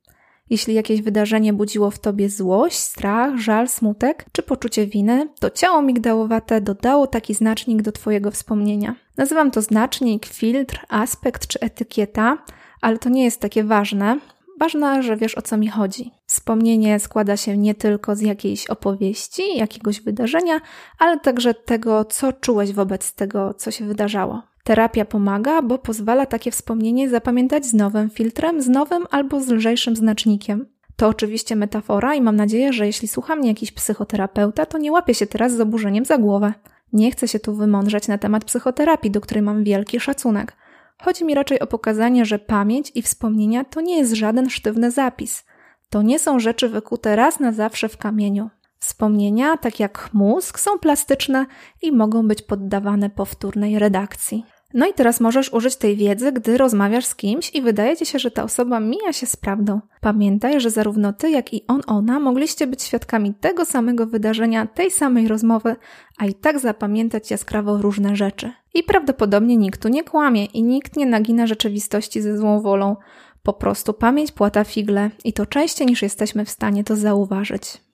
Jeśli 0.51 0.73
jakieś 0.73 1.01
wydarzenie 1.01 1.53
budziło 1.53 1.91
w 1.91 1.99
tobie 1.99 2.29
złość, 2.29 2.77
strach, 2.77 3.37
żal, 3.37 3.67
smutek 3.67 4.25
czy 4.31 4.43
poczucie 4.43 4.87
winy, 4.87 5.29
to 5.39 5.49
ciało 5.49 5.81
migdałowate 5.81 6.61
dodało 6.61 7.07
taki 7.07 7.33
znacznik 7.33 7.81
do 7.81 7.91
twojego 7.91 8.31
wspomnienia. 8.31 8.95
Nazywam 9.17 9.51
to 9.51 9.61
znacznik, 9.61 10.25
filtr, 10.25 10.85
aspekt 10.89 11.47
czy 11.47 11.59
etykieta, 11.59 12.37
ale 12.81 12.97
to 12.97 13.09
nie 13.09 13.23
jest 13.23 13.39
takie 13.39 13.63
ważne. 13.63 14.19
Ważne, 14.59 15.03
że 15.03 15.17
wiesz 15.17 15.37
o 15.37 15.41
co 15.41 15.57
mi 15.57 15.67
chodzi. 15.67 16.11
Wspomnienie 16.25 16.99
składa 16.99 17.37
się 17.37 17.57
nie 17.57 17.75
tylko 17.75 18.15
z 18.15 18.21
jakiejś 18.21 18.67
opowieści, 18.67 19.57
jakiegoś 19.57 20.01
wydarzenia, 20.01 20.61
ale 20.99 21.19
także 21.19 21.53
tego, 21.53 22.05
co 22.05 22.33
czułeś 22.33 22.71
wobec 22.71 23.13
tego, 23.13 23.53
co 23.53 23.71
się 23.71 23.85
wydarzało. 23.85 24.50
Terapia 24.63 25.05
pomaga, 25.05 25.61
bo 25.61 25.77
pozwala 25.77 26.25
takie 26.25 26.51
wspomnienie 26.51 27.09
zapamiętać 27.09 27.65
z 27.65 27.73
nowym 27.73 28.09
filtrem, 28.09 28.61
z 28.61 28.69
nowym 28.69 29.05
albo 29.11 29.41
z 29.41 29.49
lżejszym 29.49 29.95
znacznikiem. 29.95 30.65
To 30.95 31.07
oczywiście 31.07 31.55
metafora 31.55 32.15
i 32.15 32.21
mam 32.21 32.35
nadzieję, 32.35 32.73
że 32.73 32.85
jeśli 32.85 33.07
słucha 33.07 33.35
mnie 33.35 33.49
jakiś 33.49 33.71
psychoterapeuta, 33.71 34.65
to 34.65 34.77
nie 34.77 34.91
łapie 34.91 35.13
się 35.13 35.27
teraz 35.27 35.55
z 35.55 35.59
oburzeniem 35.59 36.05
za 36.05 36.17
głowę. 36.17 36.53
Nie 36.93 37.11
chcę 37.11 37.27
się 37.27 37.39
tu 37.39 37.55
wymądrzeć 37.55 38.07
na 38.07 38.17
temat 38.17 38.45
psychoterapii, 38.45 39.11
do 39.11 39.21
której 39.21 39.41
mam 39.41 39.63
wielki 39.63 39.99
szacunek. 39.99 40.55
Chodzi 41.01 41.25
mi 41.25 41.35
raczej 41.35 41.59
o 41.59 41.67
pokazanie, 41.67 42.25
że 42.25 42.39
pamięć 42.39 42.91
i 42.95 43.01
wspomnienia 43.01 43.63
to 43.63 43.81
nie 43.81 43.97
jest 43.97 44.13
żaden 44.13 44.49
sztywny 44.49 44.91
zapis. 44.91 45.45
To 45.89 46.01
nie 46.01 46.19
są 46.19 46.39
rzeczy 46.39 46.69
wykute 46.69 47.15
raz 47.15 47.39
na 47.39 47.51
zawsze 47.51 47.89
w 47.89 47.97
kamieniu. 47.97 48.49
Wspomnienia, 48.81 49.57
tak 49.57 49.79
jak 49.79 50.09
mózg, 50.13 50.59
są 50.59 50.79
plastyczne 50.79 51.45
i 51.81 51.91
mogą 51.91 52.27
być 52.27 52.41
poddawane 52.41 53.09
powtórnej 53.09 53.79
redakcji. 53.79 54.45
No 54.73 54.87
i 54.87 54.93
teraz 54.93 55.19
możesz 55.19 55.53
użyć 55.53 55.75
tej 55.75 55.95
wiedzy, 55.95 56.31
gdy 56.31 56.57
rozmawiasz 56.57 57.05
z 57.05 57.15
kimś 57.15 57.55
i 57.55 57.61
wydaje 57.61 57.97
ci 57.97 58.05
się, 58.05 58.19
że 58.19 58.31
ta 58.31 58.43
osoba 58.43 58.79
mija 58.79 59.13
się 59.13 59.25
z 59.25 59.35
prawdą. 59.35 59.81
Pamiętaj, 60.01 60.61
że 60.61 60.69
zarówno 60.69 61.13
ty, 61.13 61.29
jak 61.29 61.53
i 61.53 61.67
on, 61.67 61.81
ona 61.87 62.19
mogliście 62.19 62.67
być 62.67 62.83
świadkami 62.83 63.33
tego 63.33 63.65
samego 63.65 64.07
wydarzenia, 64.07 64.67
tej 64.67 64.91
samej 64.91 65.27
rozmowy, 65.27 65.75
a 66.17 66.25
i 66.25 66.33
tak 66.33 66.59
zapamiętać 66.59 67.31
jaskrawo 67.31 67.77
różne 67.77 68.15
rzeczy. 68.15 68.51
I 68.73 68.83
prawdopodobnie 68.83 69.57
nikt 69.57 69.81
tu 69.81 69.89
nie 69.89 70.03
kłamie 70.03 70.45
i 70.45 70.63
nikt 70.63 70.95
nie 70.97 71.05
nagina 71.05 71.47
rzeczywistości 71.47 72.21
ze 72.21 72.37
złą 72.37 72.61
wolą. 72.61 72.95
Po 73.43 73.53
prostu 73.53 73.93
pamięć 73.93 74.31
płata 74.31 74.63
figle 74.63 75.11
i 75.23 75.33
to 75.33 75.45
częściej 75.45 75.87
niż 75.87 76.01
jesteśmy 76.01 76.45
w 76.45 76.49
stanie 76.49 76.83
to 76.83 76.95
zauważyć. 76.95 77.90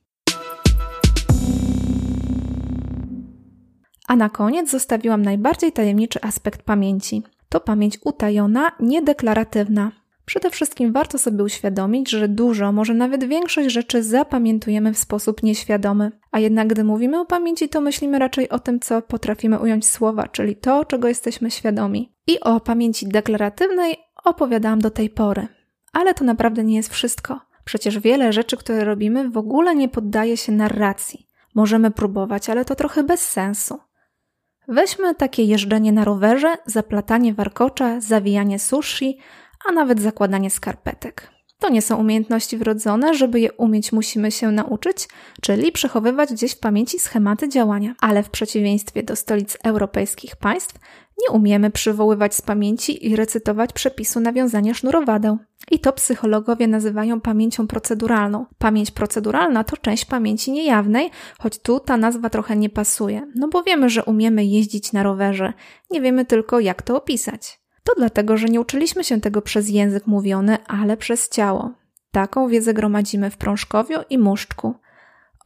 A 4.08 4.16
na 4.16 4.30
koniec 4.30 4.72
zostawiłam 4.72 5.22
najbardziej 5.22 5.72
tajemniczy 5.72 6.22
aspekt 6.22 6.62
pamięci. 6.62 7.24
To 7.50 7.60
pamięć 7.60 8.00
utajona, 8.04 8.72
niedeklaratywna. 8.80 9.92
Przede 10.26 10.50
wszystkim 10.50 10.92
warto 10.92 11.18
sobie 11.18 11.44
uświadomić, 11.44 12.10
że 12.10 12.28
dużo, 12.28 12.72
może 12.72 12.94
nawet 12.94 13.24
większość 13.24 13.72
rzeczy 13.72 14.04
zapamiętujemy 14.04 14.94
w 14.94 14.98
sposób 14.98 15.44
nieświadomy. 15.44 16.12
A 16.32 16.40
jednak 16.40 16.68
gdy 16.68 16.84
mówimy 16.84 17.20
o 17.20 17.26
pamięci, 17.26 17.70
to 17.70 17.82
myślimy 17.82 18.20
raczej 18.20 18.50
o 18.50 18.60
tym, 18.60 18.80
co 18.80 19.02
potrafimy 19.02 19.60
ująć 19.60 19.88
słowa, 19.88 20.28
czyli 20.28 20.56
to, 20.56 20.86
czego 20.86 21.08
jesteśmy 21.08 21.52
świadomi. 21.52 22.14
I 22.28 22.40
o 22.40 22.60
pamięci 22.60 23.08
deklaratywnej 23.08 23.96
opowiadałam 24.24 24.80
do 24.80 24.92
tej 24.92 25.10
pory. 25.10 25.48
Ale 25.94 26.14
to 26.14 26.26
naprawdę 26.26 26.64
nie 26.64 26.76
jest 26.76 26.94
wszystko. 26.94 27.40
Przecież 27.66 28.00
wiele 28.00 28.34
rzeczy, 28.34 28.58
które 28.58 28.86
robimy, 28.86 29.30
w 29.30 29.38
ogóle 29.38 29.76
nie 29.76 29.90
poddaje 29.90 30.38
się 30.38 30.52
narracji. 30.52 31.28
Możemy 31.56 31.92
próbować, 31.92 32.50
ale 32.50 32.66
to 32.66 32.76
trochę 32.76 33.04
bez 33.04 33.30
sensu. 33.30 33.80
Weźmy 34.68 35.16
takie 35.16 35.44
jeżdżenie 35.44 35.92
na 35.92 36.04
rowerze, 36.04 36.58
zaplatanie 36.66 37.34
warkocza, 37.34 38.02
zawijanie 38.02 38.60
sushi, 38.60 39.18
a 39.70 39.72
nawet 39.72 40.02
zakładanie 40.02 40.50
skarpetek. 40.50 41.30
To 41.60 41.70
nie 41.70 41.82
są 41.82 41.98
umiejętności 41.98 42.58
wrodzone, 42.58 43.14
żeby 43.14 43.40
je 43.40 43.52
umieć 43.52 43.92
musimy 43.92 44.32
się 44.32 44.52
nauczyć, 44.52 45.08
czyli 45.42 45.72
przechowywać 45.72 46.34
gdzieś 46.34 46.52
w 46.52 46.60
pamięci 46.60 47.00
schematy 47.00 47.50
działania. 47.50 47.96
Ale 48.02 48.24
w 48.24 48.30
przeciwieństwie 48.30 49.04
do 49.04 49.16
stolic 49.16 49.58
europejskich 49.64 50.36
państw, 50.36 50.80
nie 51.18 51.36
umiemy 51.36 51.72
przywoływać 51.72 52.36
z 52.36 52.42
pamięci 52.42 53.08
i 53.08 53.16
recytować 53.16 53.74
przepisu 53.74 54.20
nawiązania 54.20 54.74
sznurowadeł. 54.74 55.38
I 55.72 55.80
to 55.80 55.94
psychologowie 55.94 56.68
nazywają 56.68 57.22
pamięcią 57.22 57.68
proceduralną. 57.68 58.46
Pamięć 58.58 58.92
proceduralna 58.92 59.64
to 59.64 59.78
część 59.78 60.06
pamięci 60.06 60.52
niejawnej, 60.52 61.10
choć 61.40 61.60
tu 61.60 61.80
ta 61.80 61.98
nazwa 61.98 62.30
trochę 62.30 62.56
nie 62.56 62.70
pasuje, 62.70 63.32
no 63.36 63.48
bo 63.48 63.64
wiemy, 63.64 63.90
że 63.90 64.04
umiemy 64.04 64.46
jeździć 64.46 64.94
na 64.94 65.04
rowerze, 65.04 65.54
nie 65.92 66.02
wiemy 66.02 66.26
tylko 66.26 66.60
jak 66.60 66.82
to 66.82 66.98
opisać. 66.98 67.60
To 67.84 67.94
dlatego, 67.98 68.38
że 68.38 68.48
nie 68.48 68.62
uczyliśmy 68.62 69.04
się 69.04 69.22
tego 69.22 69.42
przez 69.42 69.70
język 69.70 70.08
mówiony, 70.08 70.58
ale 70.68 70.98
przez 70.98 71.30
ciało. 71.30 71.72
Taką 72.12 72.48
wiedzę 72.48 72.74
gromadzimy 72.74 73.30
w 73.30 73.38
prążkowiu 73.38 73.98
i 74.10 74.18
muszczku. 74.18 74.76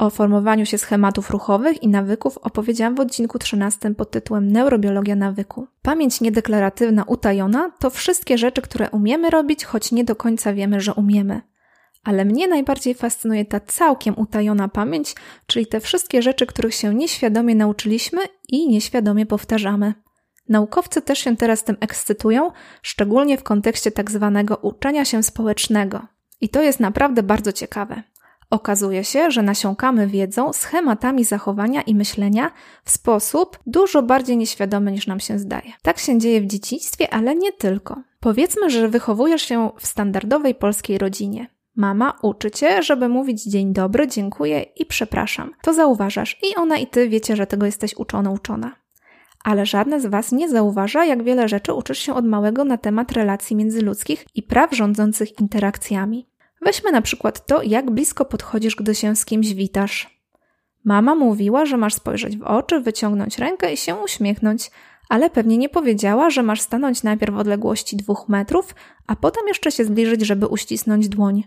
O 0.01 0.09
formowaniu 0.09 0.65
się 0.65 0.77
schematów 0.77 1.29
ruchowych 1.29 1.83
i 1.83 1.87
nawyków 1.87 2.37
opowiedziałam 2.37 2.95
w 2.95 2.99
odcinku 2.99 3.39
13 3.39 3.95
pod 3.95 4.11
tytułem 4.11 4.51
Neurobiologia 4.51 5.15
nawyku. 5.15 5.67
Pamięć 5.81 6.21
niedeklaratywna, 6.21 7.03
utajona 7.03 7.71
to 7.79 7.89
wszystkie 7.89 8.37
rzeczy, 8.37 8.61
które 8.61 8.89
umiemy 8.89 9.29
robić, 9.29 9.65
choć 9.65 9.91
nie 9.91 10.03
do 10.03 10.15
końca 10.15 10.53
wiemy, 10.53 10.81
że 10.81 10.93
umiemy. 10.93 11.41
Ale 12.03 12.25
mnie 12.25 12.47
najbardziej 12.47 12.93
fascynuje 12.93 13.45
ta 13.45 13.59
całkiem 13.59 14.19
utajona 14.19 14.67
pamięć, 14.67 15.15
czyli 15.47 15.67
te 15.67 15.79
wszystkie 15.79 16.21
rzeczy, 16.21 16.45
których 16.45 16.73
się 16.73 16.95
nieświadomie 16.95 17.55
nauczyliśmy 17.55 18.21
i 18.49 18.69
nieświadomie 18.69 19.25
powtarzamy. 19.25 19.93
Naukowcy 20.49 21.01
też 21.01 21.19
się 21.19 21.37
teraz 21.37 21.63
tym 21.63 21.77
ekscytują, 21.79 22.51
szczególnie 22.81 23.37
w 23.37 23.43
kontekście 23.43 23.91
tak 23.91 24.11
zwanego 24.11 24.55
uczenia 24.55 25.05
się 25.05 25.23
społecznego. 25.23 26.01
I 26.41 26.49
to 26.49 26.61
jest 26.61 26.79
naprawdę 26.79 27.23
bardzo 27.23 27.51
ciekawe. 27.51 28.03
Okazuje 28.51 29.03
się, 29.03 29.31
że 29.31 29.41
nasiąkamy 29.41 30.07
wiedzą, 30.07 30.53
schematami 30.53 31.23
zachowania 31.23 31.81
i 31.81 31.95
myślenia 31.95 32.51
w 32.83 32.91
sposób 32.91 33.59
dużo 33.65 34.03
bardziej 34.03 34.37
nieświadomy 34.37 34.91
niż 34.91 35.07
nam 35.07 35.19
się 35.19 35.39
zdaje. 35.39 35.71
Tak 35.81 35.99
się 35.99 36.17
dzieje 36.17 36.41
w 36.41 36.47
dzieciństwie, 36.47 37.13
ale 37.13 37.35
nie 37.35 37.53
tylko. 37.53 38.01
Powiedzmy, 38.19 38.69
że 38.69 38.89
wychowujesz 38.89 39.41
się 39.41 39.69
w 39.79 39.87
standardowej 39.87 40.55
polskiej 40.55 40.97
rodzinie. 40.97 41.47
Mama 41.75 42.17
uczy 42.21 42.51
cię, 42.51 42.83
żeby 42.83 43.09
mówić 43.09 43.43
dzień 43.43 43.73
dobry, 43.73 44.07
dziękuję 44.07 44.61
i 44.61 44.85
przepraszam. 44.85 45.51
To 45.61 45.73
zauważasz 45.73 46.37
i 46.43 46.55
ona 46.55 46.77
i 46.77 46.87
ty 46.87 47.09
wiecie, 47.09 47.35
że 47.35 47.47
tego 47.47 47.65
jesteś 47.65 47.95
uczona, 47.97 48.31
uczona. 48.31 48.75
Ale 49.43 49.65
żadne 49.65 50.01
z 50.01 50.05
was 50.05 50.31
nie 50.31 50.49
zauważa, 50.49 51.05
jak 51.05 51.23
wiele 51.23 51.47
rzeczy 51.47 51.73
uczysz 51.73 51.99
się 51.99 52.13
od 52.13 52.25
małego 52.25 52.63
na 52.63 52.77
temat 52.77 53.11
relacji 53.11 53.55
międzyludzkich 53.55 54.25
i 54.35 54.43
praw 54.43 54.75
rządzących 54.75 55.39
interakcjami. 55.39 56.30
Weźmy 56.61 56.91
na 56.91 57.01
przykład 57.01 57.45
to, 57.45 57.61
jak 57.61 57.91
blisko 57.91 58.25
podchodzisz, 58.25 58.75
gdy 58.75 58.95
się 58.95 59.15
z 59.15 59.25
kimś 59.25 59.53
witasz. 59.53 60.21
Mama 60.83 61.15
mówiła, 61.15 61.65
że 61.65 61.77
masz 61.77 61.93
spojrzeć 61.93 62.37
w 62.37 62.43
oczy, 62.43 62.79
wyciągnąć 62.79 63.37
rękę 63.37 63.73
i 63.73 63.77
się 63.77 63.95
uśmiechnąć, 63.95 64.71
ale 65.09 65.29
pewnie 65.29 65.57
nie 65.57 65.69
powiedziała, 65.69 66.29
że 66.29 66.43
masz 66.43 66.61
stanąć 66.61 67.03
najpierw 67.03 67.33
w 67.33 67.37
odległości 67.37 67.97
dwóch 67.97 68.29
metrów, 68.29 68.75
a 69.07 69.15
potem 69.15 69.47
jeszcze 69.47 69.71
się 69.71 69.85
zbliżyć, 69.85 70.21
żeby 70.21 70.47
uścisnąć 70.47 71.09
dłoń. 71.09 71.43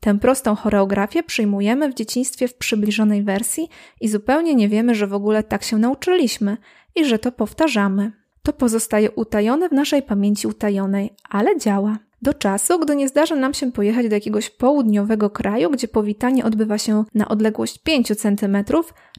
Tę 0.00 0.18
prostą 0.18 0.54
choreografię 0.54 1.22
przyjmujemy 1.22 1.88
w 1.90 1.94
dzieciństwie 1.94 2.48
w 2.48 2.54
przybliżonej 2.54 3.22
wersji 3.22 3.68
i 4.00 4.08
zupełnie 4.08 4.54
nie 4.54 4.68
wiemy, 4.68 4.94
że 4.94 5.06
w 5.06 5.14
ogóle 5.14 5.42
tak 5.42 5.64
się 5.64 5.78
nauczyliśmy 5.78 6.56
i 6.94 7.04
że 7.04 7.18
to 7.18 7.32
powtarzamy. 7.32 8.12
To 8.42 8.52
pozostaje 8.52 9.10
utajone 9.10 9.68
w 9.68 9.72
naszej 9.72 10.02
pamięci 10.02 10.46
utajonej, 10.46 11.10
ale 11.30 11.58
działa 11.58 11.98
do 12.22 12.34
czasu, 12.34 12.78
gdy 12.78 12.96
nie 12.96 13.08
zdarzy 13.08 13.36
nam 13.36 13.54
się 13.54 13.72
pojechać 13.72 14.08
do 14.08 14.14
jakiegoś 14.14 14.50
południowego 14.50 15.30
kraju, 15.30 15.70
gdzie 15.70 15.88
powitanie 15.88 16.44
odbywa 16.44 16.78
się 16.78 17.04
na 17.14 17.28
odległość 17.28 17.78
5 17.78 18.12
cm, 18.16 18.56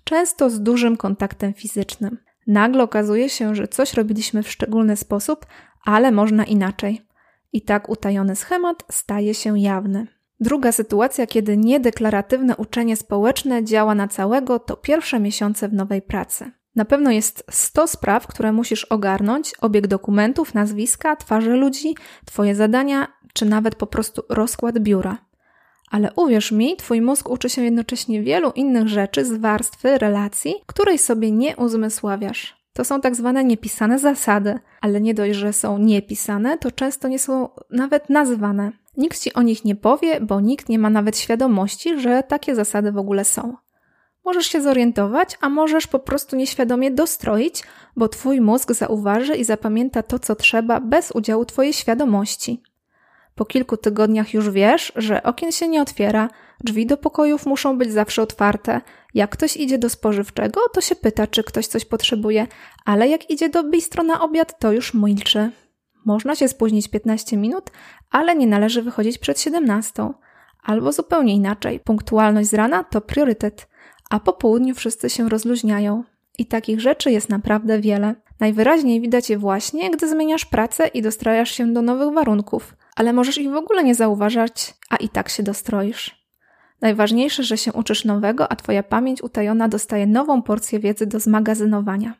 często 0.03 0.49
z 0.49 0.61
dużym 0.61 0.97
kontaktem 0.97 1.53
fizycznym. 1.53 2.17
Nagle 2.47 2.83
okazuje 2.83 3.29
się, 3.29 3.55
że 3.55 3.67
coś 3.67 3.93
robiliśmy 3.93 4.43
w 4.43 4.51
szczególny 4.51 4.97
sposób, 4.97 5.45
ale 5.85 6.11
można 6.11 6.45
inaczej. 6.45 7.01
I 7.53 7.61
tak 7.61 7.89
utajony 7.89 8.35
schemat 8.35 8.83
staje 8.91 9.33
się 9.33 9.59
jawny. 9.59 10.07
Druga 10.39 10.71
sytuacja, 10.71 11.27
kiedy 11.27 11.57
niedeklaratywne 11.57 12.55
uczenie 12.55 12.97
społeczne 12.97 13.63
działa 13.63 13.95
na 13.95 14.07
całego, 14.07 14.59
to 14.59 14.77
pierwsze 14.77 15.19
miesiące 15.19 15.69
w 15.69 15.73
nowej 15.73 16.01
pracy. 16.01 16.51
Na 16.77 16.85
pewno 16.85 17.11
jest 17.11 17.43
100 17.49 17.87
spraw, 17.87 18.27
które 18.27 18.51
musisz 18.51 18.85
ogarnąć, 18.85 19.53
obieg 19.61 19.87
dokumentów, 19.87 20.53
nazwiska, 20.53 21.15
twarze 21.15 21.55
ludzi, 21.55 21.95
Twoje 22.25 22.55
zadania, 22.55 23.07
czy 23.33 23.45
nawet 23.45 23.75
po 23.75 23.87
prostu 23.87 24.23
rozkład 24.29 24.79
biura. 24.79 25.17
Ale 25.91 26.11
uwierz 26.15 26.51
mi, 26.51 26.75
Twój 26.75 27.01
mózg 27.01 27.29
uczy 27.29 27.49
się 27.49 27.63
jednocześnie 27.63 28.21
wielu 28.23 28.51
innych 28.51 28.87
rzeczy 28.87 29.25
z 29.25 29.33
warstwy 29.33 29.97
relacji, 29.97 30.55
której 30.65 30.97
sobie 30.97 31.31
nie 31.31 31.55
uzmysławiasz. 31.55 32.57
To 32.73 32.83
są 32.83 33.01
tak 33.01 33.15
zwane 33.15 33.43
niepisane 33.43 33.99
zasady, 33.99 34.59
ale 34.81 35.01
nie 35.01 35.13
dość, 35.13 35.35
że 35.35 35.53
są 35.53 35.77
niepisane, 35.77 36.57
to 36.57 36.71
często 36.71 37.07
nie 37.07 37.19
są 37.19 37.49
nawet 37.69 38.09
nazwane. 38.09 38.71
Nikt 38.97 39.19
ci 39.19 39.33
o 39.33 39.41
nich 39.41 39.65
nie 39.65 39.75
powie, 39.75 40.21
bo 40.21 40.41
nikt 40.41 40.69
nie 40.69 40.79
ma 40.79 40.89
nawet 40.89 41.17
świadomości, 41.17 41.99
że 41.99 42.23
takie 42.23 42.55
zasady 42.55 42.91
w 42.91 42.97
ogóle 42.97 43.25
są. 43.25 43.66
Możesz 44.27 44.47
się 44.47 44.61
zorientować, 44.61 45.37
a 45.41 45.49
możesz 45.49 45.87
po 45.87 45.99
prostu 45.99 46.35
nieświadomie 46.35 46.91
dostroić, 46.91 47.63
bo 47.95 48.09
twój 48.09 48.41
mózg 48.41 48.71
zauważy 48.71 49.35
i 49.35 49.43
zapamięta 49.43 50.03
to, 50.03 50.19
co 50.19 50.35
trzeba, 50.35 50.79
bez 50.79 51.11
udziału 51.11 51.45
twojej 51.45 51.73
świadomości. 51.73 52.61
Po 53.35 53.45
kilku 53.45 53.77
tygodniach 53.77 54.33
już 54.33 54.49
wiesz, 54.49 54.91
że 54.95 55.23
okien 55.23 55.51
się 55.51 55.67
nie 55.67 55.81
otwiera, 55.81 56.29
drzwi 56.63 56.85
do 56.85 56.97
pokojów 56.97 57.45
muszą 57.45 57.77
być 57.77 57.91
zawsze 57.91 58.21
otwarte. 58.21 58.81
Jak 59.13 59.31
ktoś 59.31 59.57
idzie 59.57 59.77
do 59.77 59.89
spożywczego, 59.89 60.61
to 60.73 60.81
się 60.81 60.95
pyta, 60.95 61.27
czy 61.27 61.43
ktoś 61.43 61.67
coś 61.67 61.85
potrzebuje, 61.85 62.47
ale 62.85 63.07
jak 63.07 63.29
idzie 63.29 63.49
do 63.49 63.63
bistro 63.63 64.03
na 64.03 64.21
obiad, 64.21 64.59
to 64.59 64.71
już 64.71 64.93
milczy. 64.93 65.51
Można 66.05 66.35
się 66.35 66.47
spóźnić 66.47 66.87
15 66.87 67.37
minut, 67.37 67.71
ale 68.11 68.35
nie 68.35 68.47
należy 68.47 68.81
wychodzić 68.81 69.17
przed 69.17 69.39
17. 69.41 70.09
Albo 70.63 70.91
zupełnie 70.91 71.33
inaczej, 71.35 71.79
punktualność 71.79 72.49
z 72.49 72.53
rana 72.53 72.83
to 72.83 73.01
priorytet 73.01 73.67
a 74.09 74.19
po 74.19 74.33
południu 74.33 74.75
wszyscy 74.75 75.09
się 75.09 75.29
rozluźniają. 75.29 76.03
I 76.37 76.45
takich 76.45 76.81
rzeczy 76.81 77.11
jest 77.11 77.29
naprawdę 77.29 77.79
wiele. 77.79 78.15
Najwyraźniej 78.39 79.01
widać 79.01 79.29
je 79.29 79.37
właśnie, 79.37 79.91
gdy 79.91 80.09
zmieniasz 80.09 80.45
pracę 80.45 80.87
i 80.87 81.01
dostrajasz 81.01 81.51
się 81.51 81.73
do 81.73 81.81
nowych 81.81 82.13
warunków, 82.13 82.75
ale 82.95 83.13
możesz 83.13 83.37
ich 83.37 83.51
w 83.51 83.55
ogóle 83.55 83.83
nie 83.83 83.95
zauważać, 83.95 84.73
a 84.89 84.95
i 84.95 85.09
tak 85.09 85.29
się 85.29 85.43
dostroisz. 85.43 86.27
Najważniejsze, 86.81 87.43
że 87.43 87.57
się 87.57 87.73
uczysz 87.73 88.05
nowego, 88.05 88.51
a 88.51 88.55
Twoja 88.55 88.83
pamięć 88.83 89.21
utajona 89.21 89.67
dostaje 89.67 90.07
nową 90.07 90.41
porcję 90.41 90.79
wiedzy 90.79 91.05
do 91.07 91.19
zmagazynowania. 91.19 92.13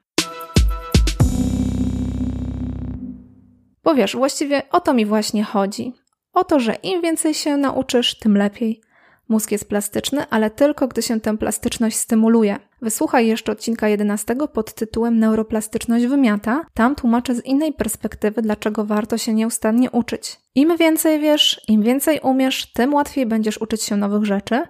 Bo 3.83 3.95
wiesz, 3.95 4.15
właściwie 4.15 4.69
o 4.71 4.79
to 4.79 4.93
mi 4.93 5.05
właśnie 5.05 5.43
chodzi. 5.43 5.93
O 6.33 6.43
to, 6.43 6.59
że 6.59 6.73
im 6.73 7.01
więcej 7.01 7.33
się 7.33 7.57
nauczysz, 7.57 8.19
tym 8.19 8.37
lepiej. 8.37 8.81
Mózg 9.29 9.51
jest 9.51 9.69
plastyczny, 9.69 10.25
ale 10.29 10.49
tylko 10.49 10.87
gdy 10.87 11.01
się 11.01 11.19
tę 11.19 11.37
plastyczność 11.37 11.97
stymuluje. 11.97 12.59
Wysłuchaj 12.81 13.27
jeszcze 13.27 13.51
odcinka 13.51 13.87
11 13.87 14.35
pod 14.53 14.73
tytułem 14.73 15.19
Neuroplastyczność 15.19 16.05
wymiata. 16.05 16.65
Tam 16.73 16.95
tłumaczę 16.95 17.35
z 17.35 17.45
innej 17.45 17.73
perspektywy, 17.73 18.41
dlaczego 18.41 18.85
warto 18.85 19.17
się 19.17 19.33
nieustannie 19.33 19.91
uczyć. 19.91 20.37
Im 20.55 20.77
więcej 20.77 21.19
wiesz, 21.19 21.61
im 21.67 21.83
więcej 21.83 22.19
umiesz, 22.23 22.73
tym 22.73 22.93
łatwiej 22.93 23.25
będziesz 23.25 23.61
uczyć 23.61 23.83
się 23.83 23.97
nowych 23.97 24.25
rzeczy 24.25 24.63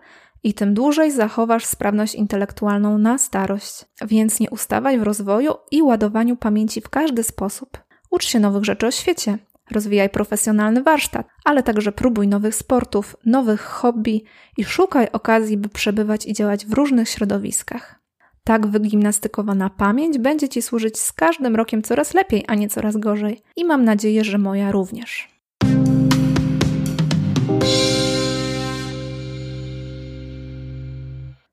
i 0.43 0.53
tym 0.53 0.73
dłużej 0.73 1.11
zachowasz 1.11 1.65
sprawność 1.65 2.15
intelektualną 2.15 2.97
na 2.97 3.17
starość. 3.17 3.85
Więc 4.07 4.39
nie 4.39 4.49
ustawaj 4.49 4.99
w 4.99 5.03
rozwoju 5.03 5.53
i 5.71 5.81
ładowaniu 5.81 6.35
pamięci 6.35 6.81
w 6.81 6.89
każdy 6.89 7.23
sposób. 7.23 7.77
Ucz 8.09 8.25
się 8.25 8.39
nowych 8.39 8.63
rzeczy 8.63 8.87
o 8.87 8.91
świecie, 8.91 9.37
Rozwijaj 9.71 10.09
profesjonalny 10.09 10.83
warsztat, 10.83 11.27
ale 11.45 11.63
także 11.63 11.91
próbuj 11.91 12.27
nowych 12.27 12.55
sportów, 12.55 13.15
nowych 13.25 13.61
hobby 13.61 14.23
i 14.57 14.63
szukaj 14.63 15.07
okazji, 15.11 15.57
by 15.57 15.69
przebywać 15.69 16.25
i 16.25 16.33
działać 16.33 16.65
w 16.65 16.73
różnych 16.73 17.09
środowiskach. 17.09 17.99
Tak 18.43 18.67
wygimnastykowana 18.67 19.69
pamięć 19.69 20.17
będzie 20.17 20.49
Ci 20.49 20.61
służyć 20.61 20.99
z 20.99 21.13
każdym 21.13 21.55
rokiem 21.55 21.81
coraz 21.81 22.13
lepiej, 22.13 22.45
a 22.47 22.55
nie 22.55 22.69
coraz 22.69 22.97
gorzej. 22.97 23.41
I 23.55 23.65
mam 23.65 23.83
nadzieję, 23.83 24.23
że 24.23 24.37
moja 24.37 24.71
również. 24.71 25.37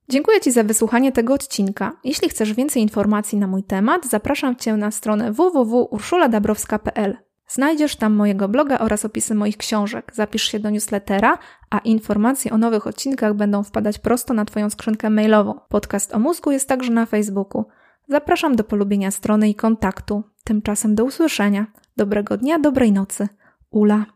Dziękuję 0.09 0.41
Ci 0.41 0.53
za 0.53 0.65
wysłuchanie 0.65 1.13
tego 1.13 1.35
odcinka. 1.35 1.93
Jeśli 2.05 2.29
chcesz 2.29 2.55
więcej 2.55 2.83
informacji 2.83 3.39
na 3.39 3.47
mój 3.47 3.63
temat, 3.63 4.07
zapraszam 4.07 4.57
Cię 4.57 4.77
na 4.77 4.91
stronę 4.91 5.33
www.urszuladabrowska.pl. 5.33 7.17
Znajdziesz 7.55 7.97
tam 7.97 8.13
mojego 8.13 8.49
bloga 8.49 8.79
oraz 8.79 9.05
opisy 9.05 9.35
moich 9.35 9.57
książek. 9.57 10.13
Zapisz 10.15 10.43
się 10.43 10.61
do 10.61 10.71
newslettera, 10.71 11.39
a 11.71 11.79
informacje 11.79 12.53
o 12.53 12.59
nowych 12.59 12.87
odcinkach 12.87 13.35
będą 13.35 13.63
wpadać 13.63 13.99
prosto 13.99 14.35
na 14.35 14.45
Twoją 14.45 14.71
skrzynkę 14.71 15.11
mailową. 15.11 15.61
Podcast 15.69 16.15
o 16.15 16.19
mózgu 16.19 16.51
jest 16.51 16.69
także 16.69 16.93
na 16.93 17.07
Facebooku. 17.07 17.65
Zapraszam 18.09 18.57
do 18.57 18.65
polubienia 18.65 19.11
strony 19.11 19.49
i 19.49 19.55
kontaktu. 19.55 20.23
Tymczasem 20.45 20.95
do 20.95 21.05
usłyszenia. 21.05 21.67
Dobrego 21.97 22.37
dnia, 22.37 22.59
dobrej 22.59 22.93
nocy. 22.93 23.29
Ula. 23.71 24.15